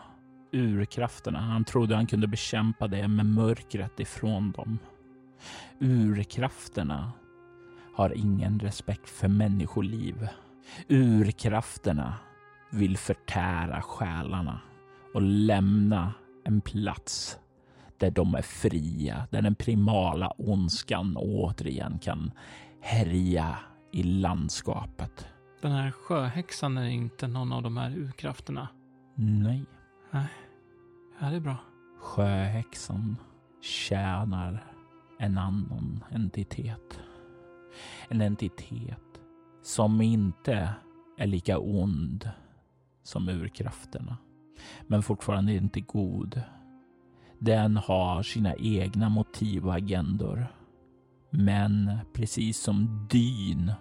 [0.53, 1.41] urkrafterna.
[1.41, 4.79] Han trodde han kunde bekämpa det med mörkret ifrån dem.
[5.79, 7.13] Urkrafterna
[7.95, 10.29] har ingen respekt för människoliv.
[10.89, 12.15] Urkrafterna
[12.71, 14.61] vill förtära själarna
[15.15, 16.13] och lämna
[16.45, 17.39] en plats
[17.99, 22.31] där de är fria, där den primala ondskan återigen kan
[22.81, 23.59] härja
[23.93, 25.29] i landskapet.
[25.61, 28.69] Den här sjöhäxan är inte någon av de här urkrafterna.
[29.15, 29.65] Nej.
[31.21, 31.57] Ja, det är bra.
[32.01, 33.17] Sjöhäxan
[33.61, 34.65] tjänar
[35.19, 37.01] en annan entitet.
[38.09, 39.21] En entitet
[39.63, 40.75] som inte
[41.19, 42.31] är lika ond
[43.03, 44.17] som urkrafterna.
[44.87, 46.43] Men fortfarande inte god.
[47.39, 50.47] Den har sina egna motiv och agendor.
[51.31, 53.73] Men precis som dyn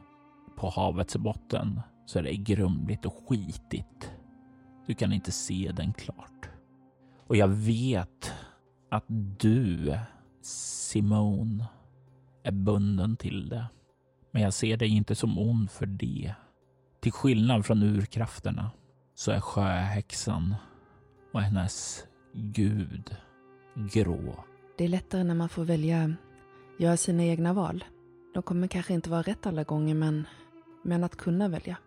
[0.58, 4.12] på havets botten så är det grumligt och skitigt.
[4.88, 6.50] Du kan inte se den klart.
[7.28, 8.34] Och jag vet
[8.92, 9.06] att
[9.40, 9.98] du,
[10.42, 11.66] Simone,
[12.44, 13.66] är bunden till det.
[14.32, 16.34] Men jag ser dig inte som ond för det.
[17.00, 18.72] Till skillnad från urkrafterna
[19.16, 20.56] så är sjöhäxan
[21.34, 23.16] och hennes gud
[23.76, 24.44] grå.
[24.78, 26.14] Det är lättare när man får välja,
[26.80, 27.84] göra sina egna val.
[28.34, 30.28] De kommer kanske inte vara rätt alla gånger, men,
[30.84, 31.78] men att kunna välja.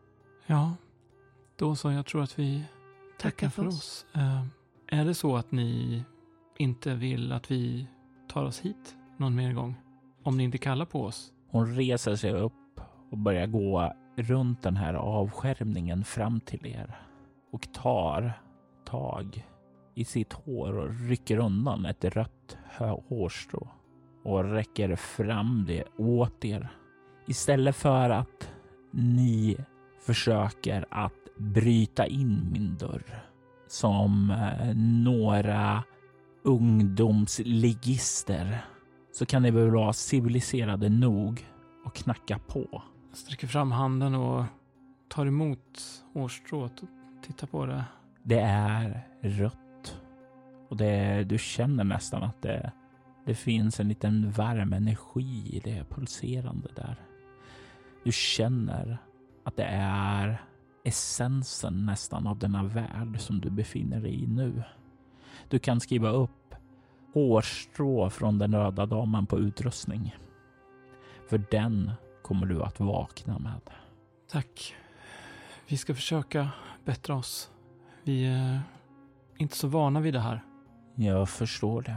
[0.46, 0.76] Ja,
[1.56, 1.90] då så.
[1.90, 2.64] Jag tror att vi
[3.18, 4.06] tackar för oss.
[4.14, 4.44] Eh,
[4.86, 6.02] är det så att ni
[6.58, 7.86] inte vill att vi
[8.28, 9.74] tar oss hit någon mer gång?
[10.22, 11.32] Om ni inte kallar på oss?
[11.54, 16.96] Hon reser sig upp och börjar gå runt den här avskärmningen fram till er
[17.52, 18.32] och tar
[18.84, 19.46] tag
[19.94, 22.56] i sitt hår och rycker undan ett rött
[23.08, 23.68] hårstrå
[24.24, 26.68] och räcker fram det åt er.
[27.26, 28.50] Istället för att
[28.90, 29.56] ni
[30.00, 33.24] försöker att bryta in min dörr
[33.68, 35.84] som eh, några
[36.42, 38.64] ungdomsligister
[39.14, 41.46] så kan ni väl vara civiliserade nog
[41.84, 42.82] och knacka på.
[43.10, 44.44] Jag sträcker fram handen och
[45.08, 45.80] tar emot
[46.12, 46.88] hårstrået och
[47.22, 47.84] tittar på det.
[48.22, 50.00] Det är rött
[50.68, 52.72] Och det, du känner nästan att det,
[53.24, 56.96] det finns en liten varm energi i det pulserande där.
[58.04, 58.98] Du känner
[59.44, 60.42] att det är
[60.84, 64.62] essensen nästan av denna värld som du befinner dig i nu.
[65.48, 66.30] Du kan skriva upp
[67.14, 70.16] hårstrå från den röda damen på utrustning.
[71.28, 71.90] För den
[72.22, 73.60] kommer du att vakna med.
[74.30, 74.74] Tack.
[75.68, 76.48] Vi ska försöka
[76.84, 77.50] bättra oss.
[78.02, 78.60] Vi är
[79.36, 80.44] inte så vana vid det här.
[80.94, 81.96] Jag förstår det.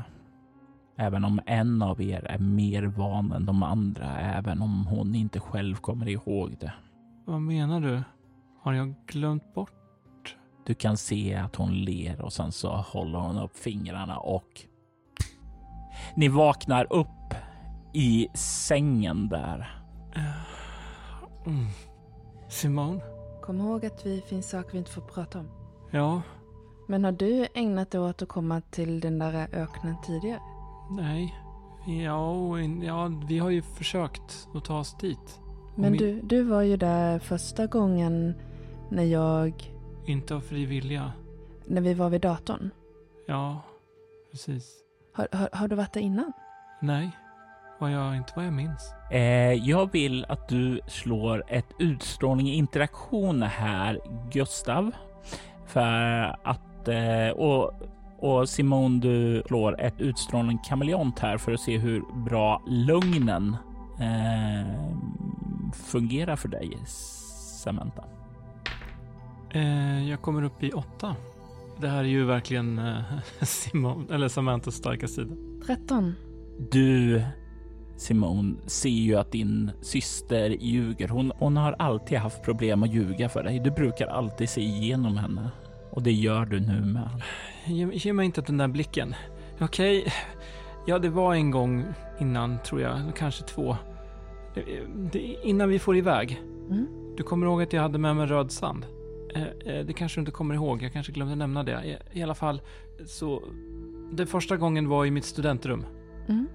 [0.95, 5.39] Även om en av er är mer van än de andra, även om hon inte
[5.39, 6.73] själv kommer ihåg det.
[7.25, 8.03] Vad menar du?
[8.62, 9.71] Har jag glömt bort?
[10.65, 14.65] Du kan se att hon ler och sen så håller hon upp fingrarna och
[16.15, 17.33] ni vaknar upp
[17.93, 19.81] i sängen där.
[21.45, 21.65] Mm.
[22.49, 22.99] Simone?
[23.41, 25.47] Kom ihåg att vi finns saker vi inte får prata om.
[25.91, 26.21] Ja,
[26.87, 30.41] Men har du ägnat dig åt att komma till den där öknen tidigare?
[30.91, 31.35] nej.
[32.05, 35.39] Ja, ja, vi har ju försökt att ta oss dit.
[35.75, 38.33] Men min- du, du var ju där första gången
[38.89, 39.73] när jag...
[40.05, 41.11] Inte av fri vilja.
[41.65, 42.69] När vi var vid datorn.
[43.27, 43.61] Ja,
[44.31, 44.73] precis.
[45.17, 46.34] Har, har, har du varit där innan?
[46.80, 47.12] Nej,
[47.80, 48.93] vad jag, inte vad jag minns.
[49.12, 53.99] Eh, jag vill att du slår ett utstrålning interaktion här,
[54.32, 54.91] Gustav.
[55.65, 56.88] För att...
[56.88, 57.73] Eh, och,
[58.19, 63.58] och Simon, du slår ett utstrålning kameleont här för att se hur bra lögnen
[63.99, 64.93] eh,
[65.73, 66.77] fungerar för dig,
[67.63, 68.03] Samantha.
[69.49, 71.15] Eh, jag kommer upp i åtta.
[71.81, 73.01] Det här är ju verkligen eh,
[73.41, 75.35] Simon, eller Samanthas starka sida.
[75.65, 76.13] 13.
[76.71, 77.23] Du,
[77.97, 81.07] Simon, ser ju att din syster ljuger.
[81.07, 83.59] Hon, hon har alltid haft problem att ljuga för dig.
[83.59, 85.49] Du brukar alltid se igenom henne.
[85.91, 87.09] Och det gör du nu med.
[87.65, 89.15] Ge, ge mig inte den där blicken.
[89.59, 90.13] Okej,
[90.87, 91.85] ja det var en gång
[92.19, 93.77] innan tror jag, kanske två.
[95.11, 96.41] Det, innan vi får iväg.
[96.69, 96.87] Mm.
[97.17, 98.85] Du kommer ihåg att jag hade med mig röd sand?
[99.38, 101.97] Eh, eh, det kanske du inte kommer ihåg, jag kanske glömde nämna det.
[102.13, 102.62] I, I alla fall,
[103.06, 103.43] så...
[104.12, 105.86] Den första gången var i mitt studentrum.
[106.28, 106.47] Mm.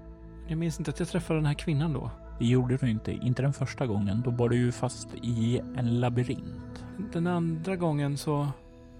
[0.47, 2.11] Jag minns inte att jag träffade den här kvinnan då.
[2.39, 3.11] Det gjorde du inte.
[3.11, 4.21] Inte den första gången.
[4.25, 6.85] Då var du ju fast i en labyrint.
[7.13, 8.47] Den andra gången så...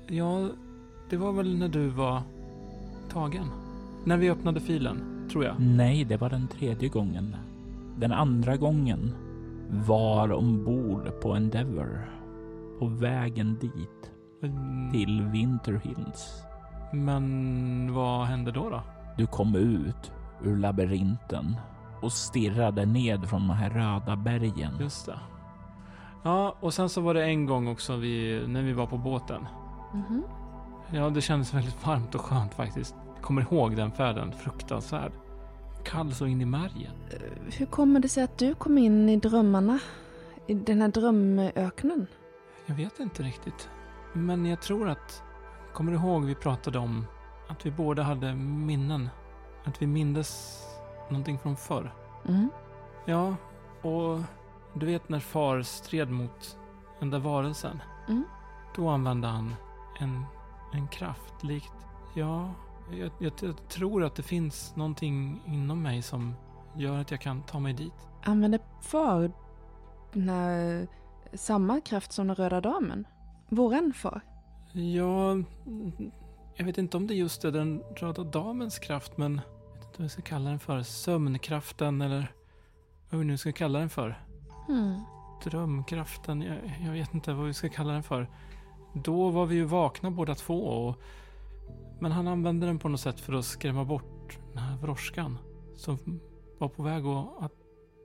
[0.07, 0.49] Ja,
[1.09, 2.21] det var väl när du var
[3.09, 3.47] tagen.
[4.05, 5.55] När vi öppnade filen, tror jag.
[5.59, 7.35] Nej, det var den tredje gången.
[7.97, 9.11] Den andra gången
[9.69, 12.12] var ombord på Endeavour.
[12.83, 14.11] På vägen dit.
[14.43, 16.43] Mm, Till Winter Hills.
[16.93, 18.81] Men vad hände då då?
[19.17, 20.11] Du kom ut
[20.43, 21.55] ur labyrinten
[22.01, 24.71] och stirrade ned från de här röda bergen.
[24.79, 25.19] Just det.
[26.23, 29.45] Ja, och sen så var det en gång också vi, när vi var på båten.
[29.93, 30.23] Mhm.
[30.91, 32.95] Ja, det kändes väldigt varmt och skönt faktiskt.
[33.15, 35.11] Jag kommer ihåg den färden, fruktansvärd.
[35.85, 36.91] Kall så in i märgen.
[37.57, 39.79] Hur kommer det sig att du kom in i drömmarna?
[40.47, 42.07] I den här drömöknen?
[42.65, 43.69] Jag vet inte riktigt.
[44.13, 45.23] Men jag tror att...
[45.73, 47.05] Kommer du ihåg vi pratade om
[47.47, 49.09] att vi båda hade minnen?
[49.63, 50.61] Att vi mindes
[51.09, 51.93] någonting från förr?
[52.27, 52.49] Mm.
[53.05, 53.35] Ja,
[53.81, 54.19] och
[54.73, 56.57] du vet när far stred mot
[56.99, 57.81] den där varelsen?
[58.07, 58.23] Mm.
[58.75, 59.55] Då använde han
[59.99, 60.25] en,
[60.73, 61.73] en kraft likt...
[62.15, 62.51] Ja,
[62.91, 66.35] jag, jag, jag tror att det finns någonting inom mig som
[66.75, 68.07] gör att jag kan ta mig dit.
[68.23, 69.31] Använde far
[70.13, 70.87] den här
[71.35, 73.07] samma kraft som den röda damen?
[73.49, 74.21] Våran far?
[74.73, 75.37] Ja,
[76.55, 79.97] jag vet inte om det just är den röda damens kraft, men jag vet inte
[79.97, 80.81] vad vi ska kalla den för.
[80.81, 82.31] Sömnkraften eller
[83.09, 84.23] vad vi nu ska kalla den för.
[84.69, 84.99] Mm.
[85.43, 88.29] Drömkraften, jag, jag vet inte vad vi ska kalla den för.
[88.93, 90.95] Då var vi ju vakna båda två och...
[91.99, 95.37] Men han använde den på något sätt för att skrämma bort den här vrorskan
[95.75, 96.19] som
[96.57, 97.53] var på väg att, att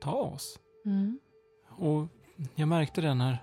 [0.01, 0.59] ta oss.
[0.85, 1.19] Mm.
[1.69, 2.09] Och
[2.55, 3.42] jag märkte det när,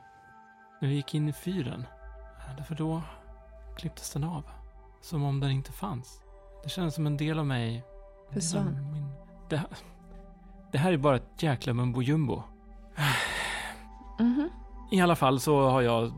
[0.81, 1.85] när vi gick in i fyren.
[2.57, 3.01] Därför då
[3.77, 4.43] klipptes den av.
[5.01, 6.21] Som om den inte fanns.
[6.63, 7.83] Det kändes som en del av mig...
[8.31, 8.91] Försvann.
[8.93, 9.05] Min,
[9.49, 9.69] det, här-
[10.71, 12.43] det här är bara ett jäkla mumbo jumbo.
[14.19, 14.49] Mhm.
[14.91, 16.11] I alla fall så har jag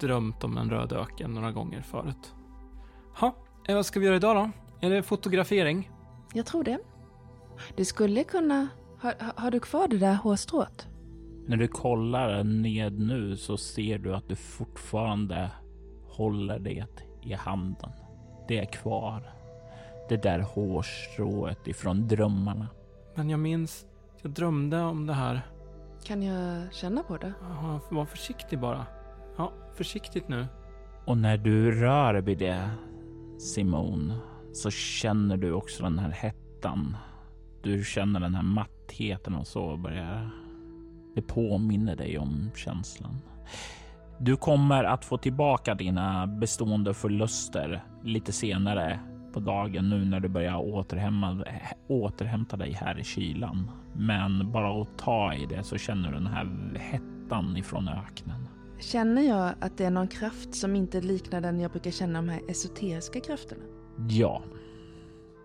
[0.00, 2.34] drömt om en röd öken några gånger förut.
[3.18, 3.34] Ha,
[3.68, 4.50] eh, vad ska vi göra idag då?
[4.86, 5.90] Är det fotografering?
[6.32, 6.78] Jag tror det.
[7.76, 8.68] Du skulle kunna...
[9.00, 10.88] Har- har du kvar det där hårstrået?
[11.48, 15.50] När du kollar ned nu så ser du att du fortfarande
[16.08, 16.86] håller det
[17.22, 17.90] i handen.
[18.48, 19.32] Det är kvar.
[20.08, 22.68] Det där hårstrået ifrån drömmarna.
[23.14, 23.86] Men jag minns,
[24.22, 25.40] jag drömde om det här.
[26.04, 27.32] Kan jag känna på det?
[27.40, 28.86] Ja, Var försiktig bara.
[29.36, 30.46] Ja, försiktigt nu.
[31.04, 32.70] Och när du rör vid det,
[33.38, 34.12] Simon,
[34.52, 36.96] så känner du också den här hettan.
[37.62, 40.30] Du känner den här mattheten och så börjar
[41.18, 43.20] det påminner dig om känslan.
[44.18, 49.00] Du kommer att få tillbaka dina bestående förluster lite senare
[49.32, 51.44] på dagen nu när du börjar återhämta,
[51.88, 53.70] återhämta dig här i kylan.
[53.94, 58.48] Men bara att ta i det så känner du den här hettan ifrån öknen.
[58.80, 62.28] Känner jag att det är någon kraft som inte liknar den jag brukar känna de
[62.28, 63.62] här esoteriska krafterna?
[64.08, 64.42] Ja.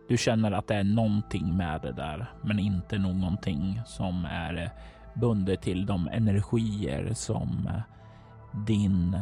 [0.08, 4.72] Du känner att det är någonting med det där, men inte någonting som är
[5.14, 7.70] bundet till de energier som
[8.66, 9.18] din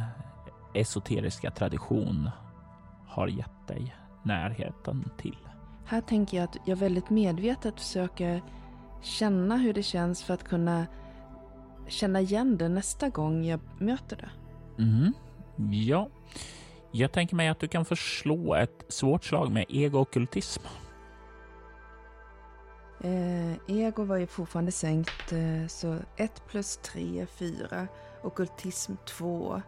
[0.73, 2.29] esoteriska tradition
[3.07, 5.37] har gett dig närheten till.
[5.85, 8.41] Här tänker jag att jag väldigt medvetet försöker
[9.01, 10.85] känna hur det känns för att kunna
[11.87, 14.29] känna igen det nästa gång jag möter det.
[14.83, 15.13] Mm.
[15.71, 16.09] Ja,
[16.91, 20.61] jag tänker mig att du kan förslå ett svårt slag med ego-okkultism.
[23.03, 27.87] Eh, ego var ju fortfarande sänkt, eh, så 1 plus 3, är 4.
[28.23, 29.61] Okultism 2.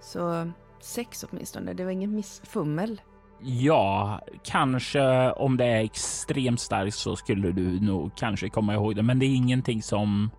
[0.00, 3.00] Så 6 åtminstone, det var inget missfummel.
[3.40, 9.02] Ja, kanske om det är extremt starkt så skulle du nog kanske komma ihåg det,
[9.02, 10.30] men det är ingenting som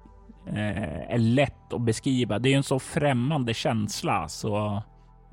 [0.47, 2.39] eh, är lätt att beskriva.
[2.39, 4.81] Det är en så främmande känsla, så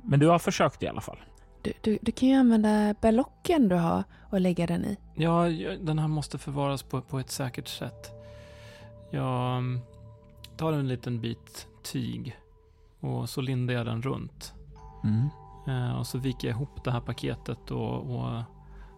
[0.02, 1.18] men du har försökt i alla fall.
[1.62, 4.96] Du, du, du kan ju använda berlocken du har och lägga den i.
[5.14, 5.44] Ja,
[5.80, 8.10] den här måste förvaras på, på ett säkert sätt.
[9.10, 9.80] Jag mm,
[10.56, 12.36] tar en liten bit tyg
[13.00, 14.54] och så lindar jag den runt.
[15.04, 15.28] Mm.
[15.68, 18.42] Eh, och så viker jag ihop det här paketet och, och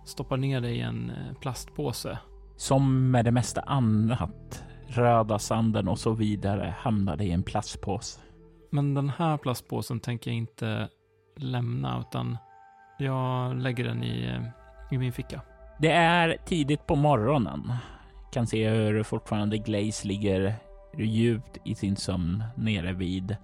[0.04, 2.18] stoppar ner det i en eh, plastpåse.
[2.56, 8.20] Som med det mesta annat, röda sanden och så vidare, hamnar det i en plastpåse.
[8.70, 10.88] Men den här plastpåsen tänker jag inte
[11.36, 12.38] lämna, utan
[13.02, 15.40] jag lägger den i, eh, i min ficka.
[15.78, 17.72] Det är tidigt på morgonen.
[18.32, 20.54] Kan se hur fortfarande Glaze ligger
[20.98, 23.36] djupt i sin sömn nere vid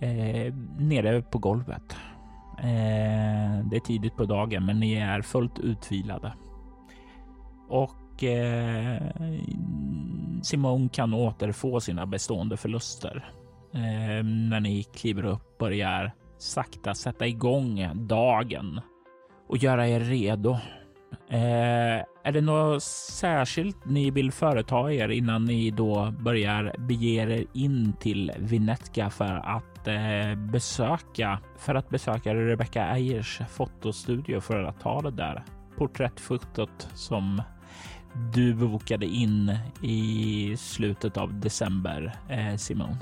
[0.00, 1.96] eh, nere på golvet.
[2.58, 6.32] Eh, det är tidigt på dagen, men ni är fullt utvilade.
[7.68, 9.02] Och eh,
[10.42, 13.32] Simon kan återfå sina bestående förluster
[13.74, 18.80] eh, när ni kliver upp och börjar sakta sätta igång dagen
[19.48, 20.58] och göra er redo.
[21.30, 27.44] Eh, är det något särskilt ni vill företa er innan ni då börjar bege er
[27.52, 34.80] in till Vinetka för att eh, besöka för att besöka Rebecca Eyers fotostudio för att
[34.80, 35.44] ta det där
[35.76, 37.42] porträttfotot som
[38.34, 42.96] du bokade in i slutet av december, eh, Simon?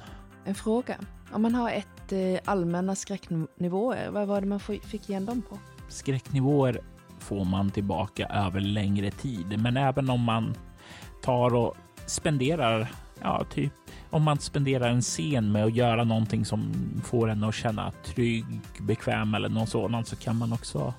[0.45, 0.97] En fråga.
[1.32, 5.42] Om man har ett Rent eh, allmänna skräcknivåer, vad var det man fick igen dem
[5.42, 5.59] på?
[5.88, 6.80] Skräcknivåer
[7.18, 10.54] får man tillbaka över längre tid, men även om man
[11.22, 11.76] tar och
[12.07, 12.92] spenderar,
[13.22, 13.72] ja, typ
[14.11, 16.72] om man spenderar en scen med att göra någonting som
[17.04, 18.44] får en att känna trygg,
[18.80, 20.94] bekväm eller något sådant så kan man också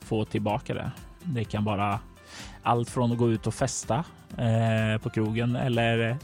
[0.00, 0.90] få tillbaka det.
[1.22, 2.00] Det kan vara
[2.62, 4.04] allt från att gå ut och festa
[4.36, 6.18] eh, på krogen eller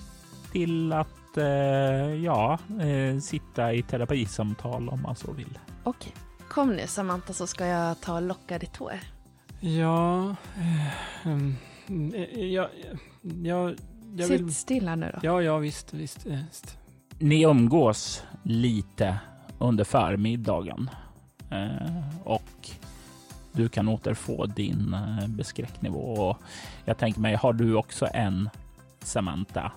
[0.54, 1.44] till att eh,
[2.24, 5.58] ja, eh, sitta i terapisamtal om man så vill.
[5.82, 6.12] Okej,
[6.48, 9.00] kom nu Samantha så ska jag ta och locka ditt hår.
[9.60, 10.36] Ja,
[11.24, 11.56] um,
[12.34, 12.68] ja,
[13.42, 13.72] ja,
[14.16, 14.38] jag vill...
[14.38, 15.20] Sitt stilla nu då.
[15.22, 16.78] Ja, ja, visst, visst, visst.
[17.18, 19.18] Ni umgås lite
[19.58, 20.90] under förmiddagen
[21.50, 22.70] eh, och
[23.52, 25.98] du kan återfå din eh, beskräcknivå.
[25.98, 26.38] Och
[26.84, 28.50] jag tänker mig, har du också en
[29.00, 29.72] Samantha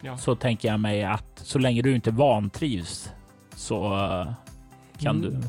[0.00, 0.16] ja.
[0.16, 3.12] så tänker jag mig att så länge du inte vantrivs
[3.54, 4.32] så uh,
[4.98, 5.40] kan mm.
[5.40, 5.48] du.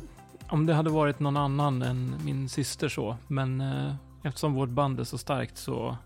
[0.50, 3.94] Om det hade varit någon annan än min syster så, men uh,
[4.24, 5.98] eftersom vårt band är så starkt så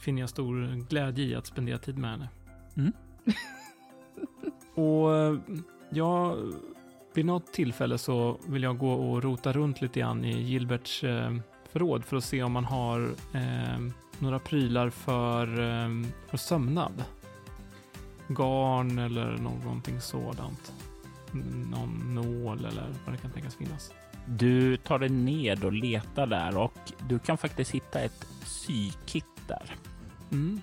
[0.00, 2.28] finner jag stor glädje i att spendera tid med henne.
[2.76, 2.92] Mm.
[4.74, 5.38] och uh,
[5.90, 6.36] ja,
[7.14, 11.04] vid något tillfälle så vill jag gå och rota runt lite grann i Gilberts
[11.72, 13.10] förråd för att se om man har
[14.18, 15.46] några prylar för,
[16.28, 17.04] för sömnad
[18.28, 20.72] garn eller någonting sådant.
[21.70, 23.92] Någon nål eller vad det kan tänkas finnas.
[24.26, 29.76] Du tar dig ned och letar där och du kan faktiskt hitta ett sykit där.
[30.32, 30.60] Mm.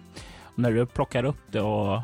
[0.56, 2.02] när du plockar upp det och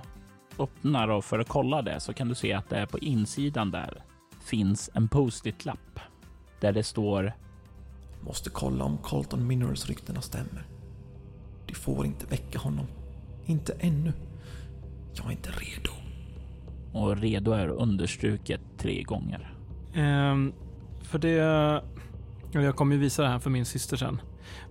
[0.60, 3.72] öppnar och för att kolla det så kan du se att det är på insidan
[3.72, 4.04] där
[4.40, 6.00] finns en post-it-lapp
[6.60, 7.34] där det står
[8.22, 10.68] Måste kolla om Colton Minerals ryktena stämmer.
[11.66, 12.86] De får inte väcka honom.
[13.46, 14.14] Inte ännu.
[15.18, 15.92] Jag är inte redo.
[16.94, 19.54] Och redo är understruket tre gånger.
[19.96, 20.54] Um,
[21.02, 21.84] för det...
[22.52, 24.22] Jag kommer ju visa det här för min syster sen.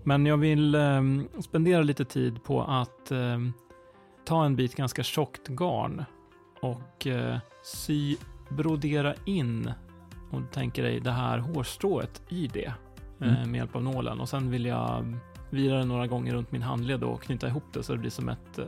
[0.05, 1.03] Men jag vill eh,
[1.41, 3.39] spendera lite tid på att eh,
[4.27, 6.05] ta en bit ganska tjockt garn
[6.61, 8.17] och eh, sy,
[8.49, 9.73] brodera in
[10.31, 12.73] och tänker dig det här hårstrået i det eh,
[13.21, 13.51] Mm.
[13.51, 14.21] med hjälp av nålen.
[14.21, 15.19] Och sen vill jag
[15.51, 18.29] vira det några gånger runt min handled och knyta ihop det så det blir som
[18.29, 18.65] ett, eh,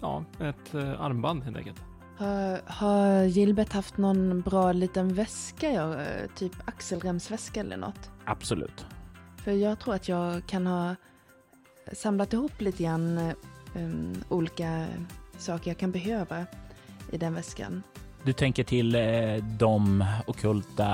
[0.00, 1.80] ja, ett eh, armband helt enkelt.
[2.16, 8.10] Har, har Gilbert haft någon bra liten väska, ja, eh, typ axelremsväska eller något?
[8.24, 8.86] Absolut.
[9.36, 10.94] För jag tror att jag kan ha
[11.92, 13.32] samlat ihop lite grann eh,
[13.74, 14.86] um, olika
[15.38, 16.46] saker jag kan behöva
[17.12, 17.82] i den väskan.
[18.24, 18.92] Du tänker till
[19.58, 20.86] de okulta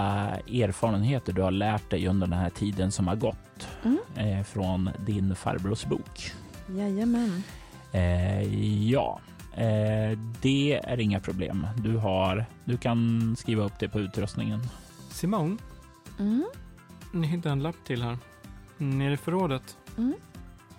[0.53, 4.45] erfarenheter du har lärt dig under den här tiden som har gått Mm.
[4.45, 6.33] från din farbrors bok.
[6.69, 7.43] Jajamän.
[7.95, 8.43] Eh,
[8.91, 9.21] ja,
[9.55, 11.67] eh, det är inga problem.
[11.77, 14.61] Du har, du kan skriva upp det på utrustningen.
[15.11, 15.57] Simone,
[16.19, 16.45] Mm.
[17.13, 18.19] ni hittade en lapp till här.
[18.79, 19.77] Nere i förrådet.
[19.99, 20.15] Mm.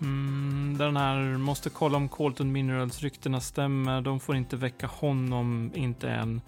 [0.01, 4.01] Mm, den här måste kolla om Colton Minerals ryktena stämmer.
[4.01, 6.41] De får inte väcka honom, inte än.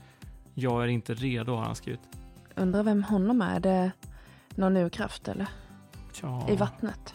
[0.54, 2.02] Jag är inte redo har han skrivit.
[2.56, 3.56] Undrar vem honom är?
[3.56, 3.92] Är det
[4.56, 5.48] någon urkraft eller?
[6.14, 7.14] Tja, I vattnet?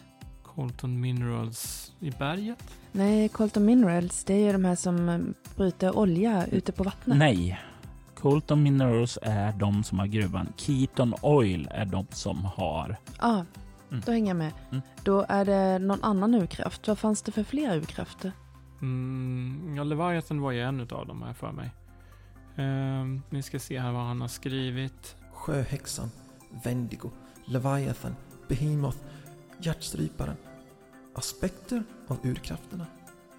[0.54, 2.64] Colton Minerals i berget?
[2.92, 5.18] Nej, Colton Minerals, det är ju de här som eh,
[5.56, 7.18] bryter olja ute på vattnet.
[7.18, 7.60] Nej,
[8.14, 10.52] Colton Minerals är de som har gruvan.
[10.56, 12.96] Keaton Oil är de som har.
[13.20, 13.44] Ja,
[13.90, 14.02] Mm.
[14.06, 14.52] då hänger jag med.
[14.70, 14.82] Mm.
[15.02, 16.88] Då är det någon annan urkraft.
[16.88, 18.32] Vad fanns det för fler urkrafter?
[18.82, 21.70] Mm, ja, Leviathan var ju en av dem här för mig.
[22.56, 25.16] Ehm, ni ska se här vad han har skrivit.
[25.32, 26.10] Sjöhäxan,
[26.64, 27.10] Wendigo,
[27.44, 28.16] Leviathan,
[28.48, 28.98] Behemoth,
[29.62, 30.36] Hjärtstryparen.
[31.14, 32.86] Aspekter av urkrafterna.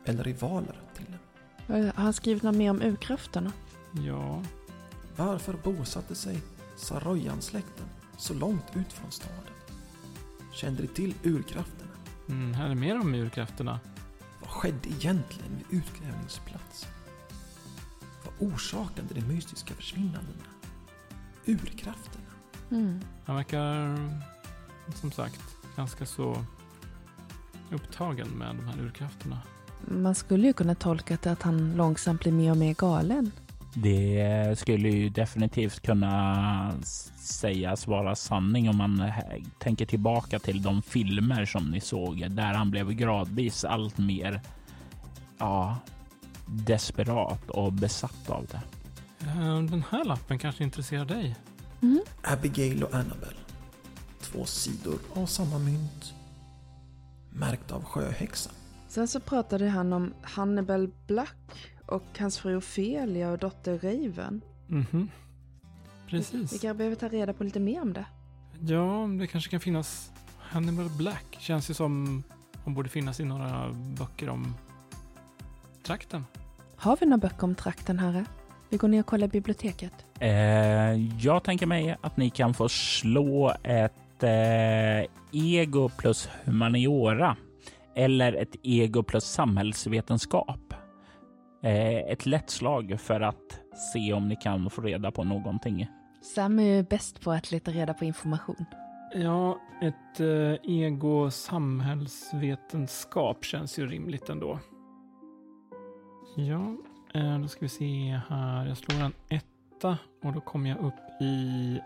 [0.05, 1.19] Eller rivaler till dem.
[1.95, 3.51] Har han skrivit något mer om urkrafterna?
[4.05, 4.43] Ja,
[5.15, 6.39] Varför bosatte sig
[6.77, 7.85] Saroyan-släkten
[8.17, 9.37] så långt ut från staden?
[10.53, 11.91] Kände de till urkrafterna?
[12.29, 13.79] mm, här är mer om urkrafterna.
[14.41, 16.89] Vad skedde egentligen vid utgrävningsplatsen?
[18.25, 20.43] Vad orsakade de mystiska försvinnandena?
[21.45, 22.25] Urkrafterna?
[22.71, 22.99] Mm.
[23.25, 23.97] Han verkar,
[24.95, 26.45] som sagt, ganska så
[27.71, 29.39] upptagen med de här urkrafterna.
[29.87, 33.31] Man skulle ju kunna tolka det att han långsamt blir mer och mer galen.
[33.75, 36.73] Det skulle ju definitivt kunna
[37.15, 39.11] sägas vara sanning om man
[39.59, 44.41] tänker tillbaka till de filmer som ni såg där han blev gradvis allt mer
[45.37, 45.77] ja,
[46.45, 48.61] desperat och besatt av det.
[49.27, 51.35] Eh, Den här lappen kanske intresserar dig?
[51.81, 52.01] Mm.
[52.21, 53.33] Abigail och Annabel.
[54.23, 56.13] Två sidor av samma mynt.
[57.29, 58.53] Märkt av sjöhäxan.
[58.87, 64.41] Sen så pratade han om Hannibal Black och hans fru Ophelia och dotter Raven.
[64.67, 65.09] Mhm.
[66.05, 66.49] Vi Precis.
[66.51, 68.05] kanske behöver ta reda på lite mer om det.
[68.61, 71.25] Ja, det kanske kan finnas Hannibal Black.
[71.39, 72.23] Känns ju som
[72.63, 74.55] hon borde finnas i några böcker om
[75.83, 76.25] trakten.
[76.75, 78.25] Har vi några böcker om trakten, herre?
[78.69, 79.93] Vi går ner och kollar biblioteket.
[80.19, 80.29] Eh,
[81.25, 87.37] jag tänker mig att ni kan få slå ett eh, ego plus humaniora
[87.95, 90.73] eller ett ego plus samhällsvetenskap.
[91.63, 93.59] Eh, ett lätt slag för att
[93.93, 95.87] se om ni kan få reda på någonting.
[96.35, 98.65] Sam är ju bäst på att leta reda på information.
[99.13, 104.59] Ja, ett eh, ego samhällsvetenskap känns ju rimligt ändå.
[106.35, 106.75] Ja,
[107.13, 108.65] eh, då ska vi se här.
[108.65, 111.79] Jag slår en etta och då kommer jag upp i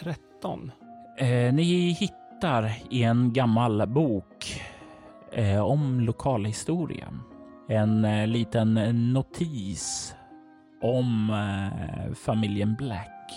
[0.00, 0.72] 13.
[1.18, 4.62] Eh, ni hittar i en gammal bok
[5.32, 7.08] eh, om lokalhistoria
[7.68, 8.74] en eh, liten
[9.12, 10.14] notis
[10.82, 13.32] om eh, familjen Black.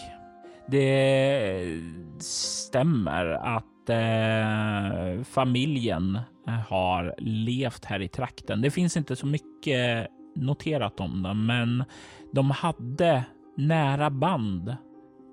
[0.67, 1.79] Det eh,
[2.19, 8.61] stämmer att eh, familjen eh, har levt här i trakten.
[8.61, 11.83] Det finns inte så mycket noterat om dem, men
[12.31, 13.23] de hade
[13.57, 14.75] nära band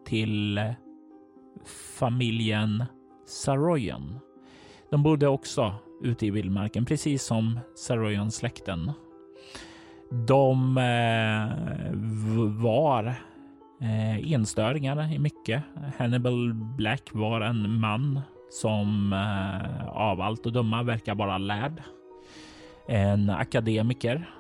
[0.07, 0.61] till
[1.99, 2.85] familjen
[3.27, 4.19] Saroyan.
[4.91, 8.93] De bodde också ute i vildmarken, precis som Saroyan-släkten.
[10.11, 11.49] De eh,
[12.63, 13.05] var
[13.81, 15.63] eh, enstöringar i mycket.
[15.99, 21.83] Hannibal Black var en man som eh, av allt att döma verkar vara lärd.
[22.89, 24.31] En akademiker.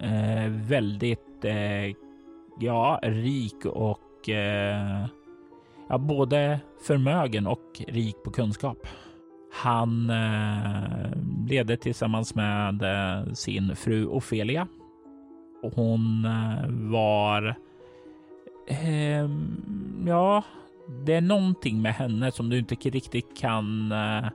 [0.00, 1.94] Eh, väldigt eh,
[2.60, 5.06] ja, rik och eh,
[5.88, 8.86] ja, både förmögen och rik på kunskap.
[9.52, 11.10] Han eh,
[11.48, 14.68] levde tillsammans med eh, sin fru Ofelia.
[15.62, 17.54] Och hon eh, var...
[18.68, 19.30] Eh,
[20.06, 20.42] ja,
[21.06, 24.28] det är någonting med henne som du inte riktigt kan eh,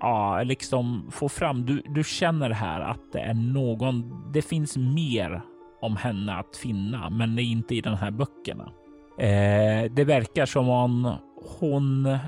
[0.00, 1.66] ja, liksom få fram.
[1.66, 4.32] Du, du känner här att det är någon.
[4.32, 5.42] Det finns mer
[5.80, 8.72] om henne att finna, men det är inte i den här böckerna.
[9.18, 11.14] Eh, det verkar som om
[11.60, 12.18] hon,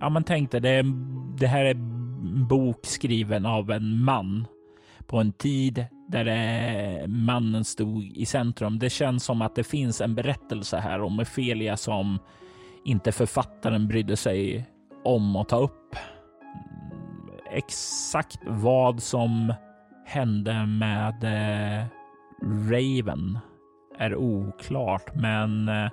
[0.00, 0.84] ja men tänk dig, det,
[1.38, 4.46] det här är en bok skriven av en man
[5.06, 8.78] på en tid där eh, mannen stod i centrum.
[8.78, 12.18] Det känns som att det finns en berättelse här om Ofelia som
[12.84, 14.66] inte författaren brydde sig
[15.04, 15.96] om att ta upp.
[16.42, 19.54] Mm, exakt vad som
[20.06, 21.86] hände med eh,
[22.70, 23.38] Raven
[23.98, 25.90] är oklart, men eh,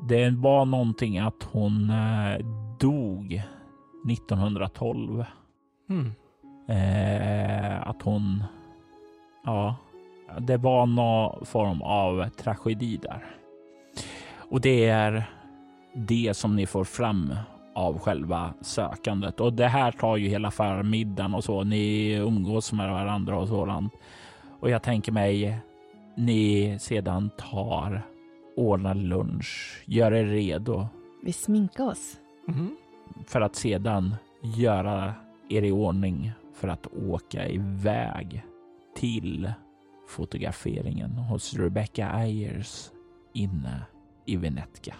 [0.00, 2.46] det var någonting att hon eh,
[2.80, 3.42] dog
[4.10, 5.24] 1912.
[5.90, 6.12] Mm.
[6.68, 8.44] Eh, att hon,
[9.44, 9.76] ja,
[10.38, 13.24] det var någon form av tragedi där.
[14.50, 15.30] Och det är
[15.94, 17.34] det som ni får fram
[17.74, 19.40] av själva sökandet.
[19.40, 21.64] Och det här tar ju hela förmiddagen och så.
[21.64, 23.92] Ni umgås med varandra och sådant.
[24.60, 25.58] Och jag tänker mig
[26.16, 28.02] ni sedan tar,
[28.56, 30.86] ordnar lunch, gör er redo
[31.22, 32.16] Vi sminkar oss.
[32.48, 32.76] Mhm.
[33.26, 34.14] för att sedan
[34.56, 35.14] göra
[35.48, 38.44] er i ordning för att åka iväg
[38.96, 39.52] till
[40.08, 42.90] fotograferingen hos Rebecca Ayers
[43.34, 43.82] inne
[44.26, 44.94] i Venetka.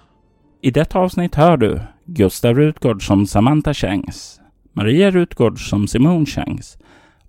[0.61, 4.40] I detta avsnitt hör du Gustav Rutgård som Samantha Shanks,
[4.72, 6.78] Maria Rutgård som Simone Shanks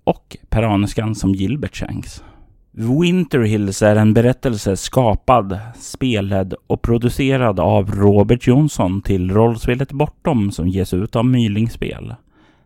[0.04, 2.24] och Per Aneskan som Gilbert Shanks.
[2.72, 10.52] Winter Hills är en berättelse skapad, spelad och producerad av Robert Jonsson till rollspelet Bortom
[10.52, 12.14] som ges ut av Mylingspel.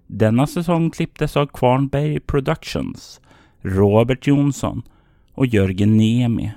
[0.07, 3.21] Denna säsong klipptes av Kvarnberg Productions,
[3.63, 4.83] Robert Jonsson
[5.35, 6.53] och Jörgen Niemi.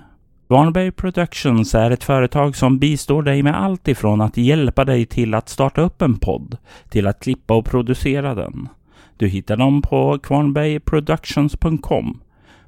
[0.48, 5.34] Kvarnberg Productions är ett företag som bistår dig med allt ifrån att hjälpa dig till
[5.34, 6.58] att starta upp en podd
[6.90, 8.70] till att klippa och producera den.
[9.18, 12.20] Du hittar dem på kvarnbergproductions.com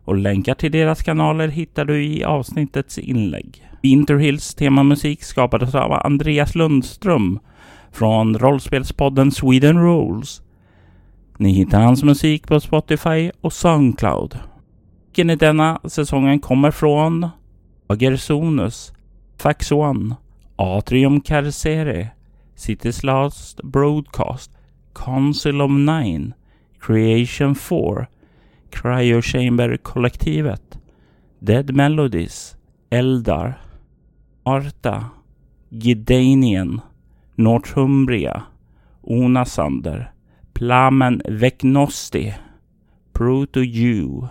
[0.08, 3.68] och länkar till deras kanaler hittar du i avsnittets inlägg.
[3.82, 7.39] Winterhills temamusik skapades av Andreas Lundström
[7.91, 10.41] från rollspelspodden Sweden Rolls.
[11.38, 14.39] Ni hittar hans musik på Spotify och Soundcloud.
[15.18, 17.30] Musiken i denna säsongen kommer från
[17.88, 18.93] Agersonus,
[19.38, 20.16] Fax One,
[20.55, 22.10] Atrium Carcere,
[22.55, 24.51] Cities Last Broadcast,
[25.05, 26.34] Council of Nine,
[26.80, 28.08] Creation 4,
[28.72, 30.78] Cryo Chamber-kollektivet,
[31.39, 32.55] Dead Melodies,
[32.89, 33.57] Eldar,
[34.43, 35.09] Arta,
[35.70, 36.82] Gidanien,
[37.36, 38.43] Northumbria,
[39.03, 40.11] Onasander,
[40.53, 42.34] Plamen Vecnosti,
[43.13, 44.30] Proto-Jew,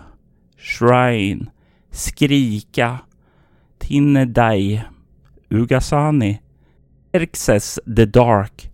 [0.57, 1.51] Shrine,
[1.91, 2.99] Skrika,
[3.79, 4.83] Tinnedai,
[5.49, 6.39] Ugasani,
[7.13, 8.69] Erxes the Dark,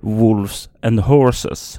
[0.00, 1.78] Wolves and Horses.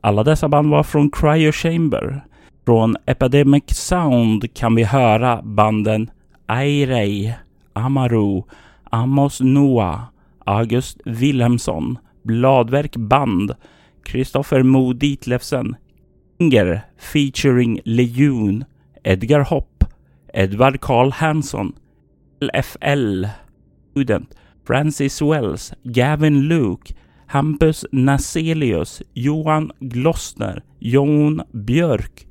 [0.00, 2.24] Alla dessa band var från Cryo Chamber.
[2.64, 6.10] Från Epidemic Sound kan vi höra banden
[6.46, 7.34] Airei,
[7.72, 8.42] Amaru,
[8.90, 10.00] Amos Noah,
[10.46, 13.54] August Wilhelmsson, Bladverk Band,
[14.04, 15.76] Kristoffer Mo Ditlevsen,
[16.38, 18.64] Inger featuring Lejon,
[19.04, 19.84] Edgar Hopp,
[20.34, 21.72] Edvard Karl Hansson,
[22.40, 23.26] LFL,
[23.90, 24.34] Student,
[24.64, 26.94] Francis Wells, Gavin Luke,
[27.26, 32.26] Hampus Naselius, Johan Glossner, Jon Björk,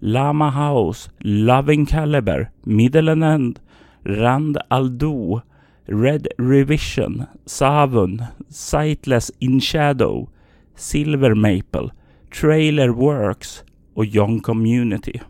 [0.00, 3.60] Lama House, Loving Caliber, Middle and End,
[4.04, 5.42] Rand Aldo,
[5.86, 10.28] Red Revision, Savun, Sightless in Shadow,
[10.74, 11.90] Silver Maple,
[12.40, 15.20] Trailer Works och Young Community.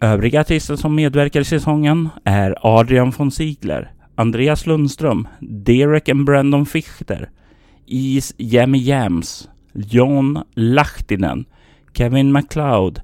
[0.00, 6.66] Övriga artister som medverkar i säsongen är Adrian von Ziegler, Andreas Lundström, Derek and Brandon
[6.66, 7.30] Fichter,
[7.86, 11.44] Is Jammy Jams, John Lahtinen,
[11.92, 13.00] Kevin McLeod,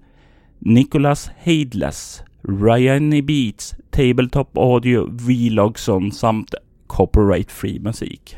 [0.68, 3.22] Nicholas Heidless, Ryan e.
[3.22, 6.54] Beats, Tabletop Audio, Vlogson samt
[6.86, 8.36] Copyright Free musik.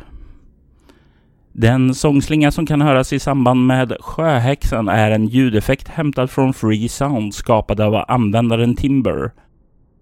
[1.52, 6.88] Den sångslinga som kan höras i samband med Sjöhäxan är en ljudeffekt hämtad från Free
[6.88, 9.30] Sound skapad av användaren Timber.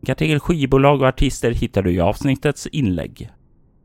[0.00, 3.30] Länkar skivbolag och artister hittar du i avsnittets inlägg.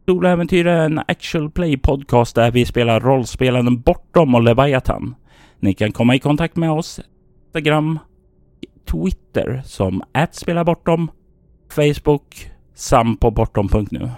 [0.06, 5.16] Soläventyr är en actual play podcast där vi spelar rollspelen Bortom och Leviathan.
[5.60, 7.00] Ni kan komma i kontakt med oss
[7.46, 8.00] Instagram,
[8.86, 11.12] Twitter som @spelabortom,
[11.76, 14.10] Facebook samt på bortom.nu.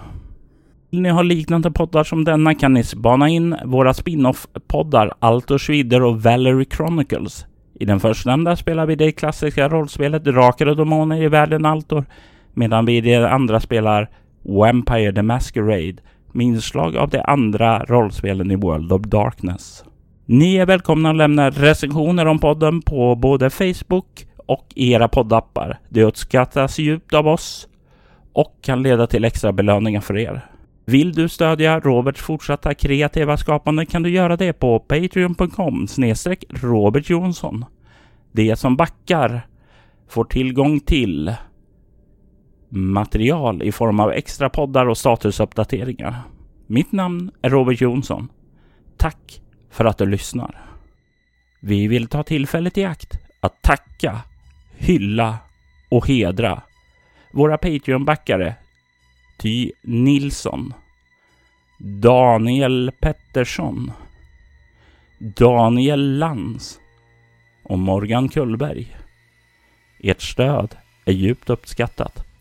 [0.92, 6.04] Vill ni ha liknande poddar som denna kan ni spana in våra spin-off-poddar Altor Schwider
[6.04, 7.46] och Valerie Chronicles.
[7.80, 12.06] I den förstnämnda spelar vi det klassiska rollspelet Drakar och Demoner i världen Altor,
[12.54, 14.10] medan vi i det andra spelar
[14.42, 15.96] Vampire the Masquerade
[16.32, 19.84] med inslag av de andra rollspelen i World of Darkness.
[20.26, 25.80] Ni är välkomna att lämna recensioner om podden på både Facebook och i era poddappar.
[25.90, 27.68] Det uppskattas djupt av oss
[28.34, 30.46] och kan leda till extra belöningar för er.
[30.86, 37.10] Vill du stödja Roberts fortsatta kreativa skapande kan du göra det på patreon.com snedstreck Robert
[37.10, 37.66] Jonsson.
[38.32, 39.48] Det som backar
[40.08, 41.36] får tillgång till
[42.70, 46.16] material i form av extra poddar och statusuppdateringar.
[46.68, 48.28] Mitt namn är Robert Jonsson.
[48.98, 49.42] Tack
[49.72, 50.62] för att du lyssnar.
[51.62, 54.22] Vi vill ta tillfället i akt att tacka,
[54.78, 55.38] hylla
[55.90, 56.62] och hedra
[57.32, 58.56] våra Patreon-backare
[59.38, 60.74] Ty Nilsson,
[61.80, 63.92] Daniel Pettersson,
[65.20, 66.80] Daniel Lands
[67.64, 68.96] och Morgan Kullberg.
[70.04, 72.33] Ert stöd är djupt uppskattat.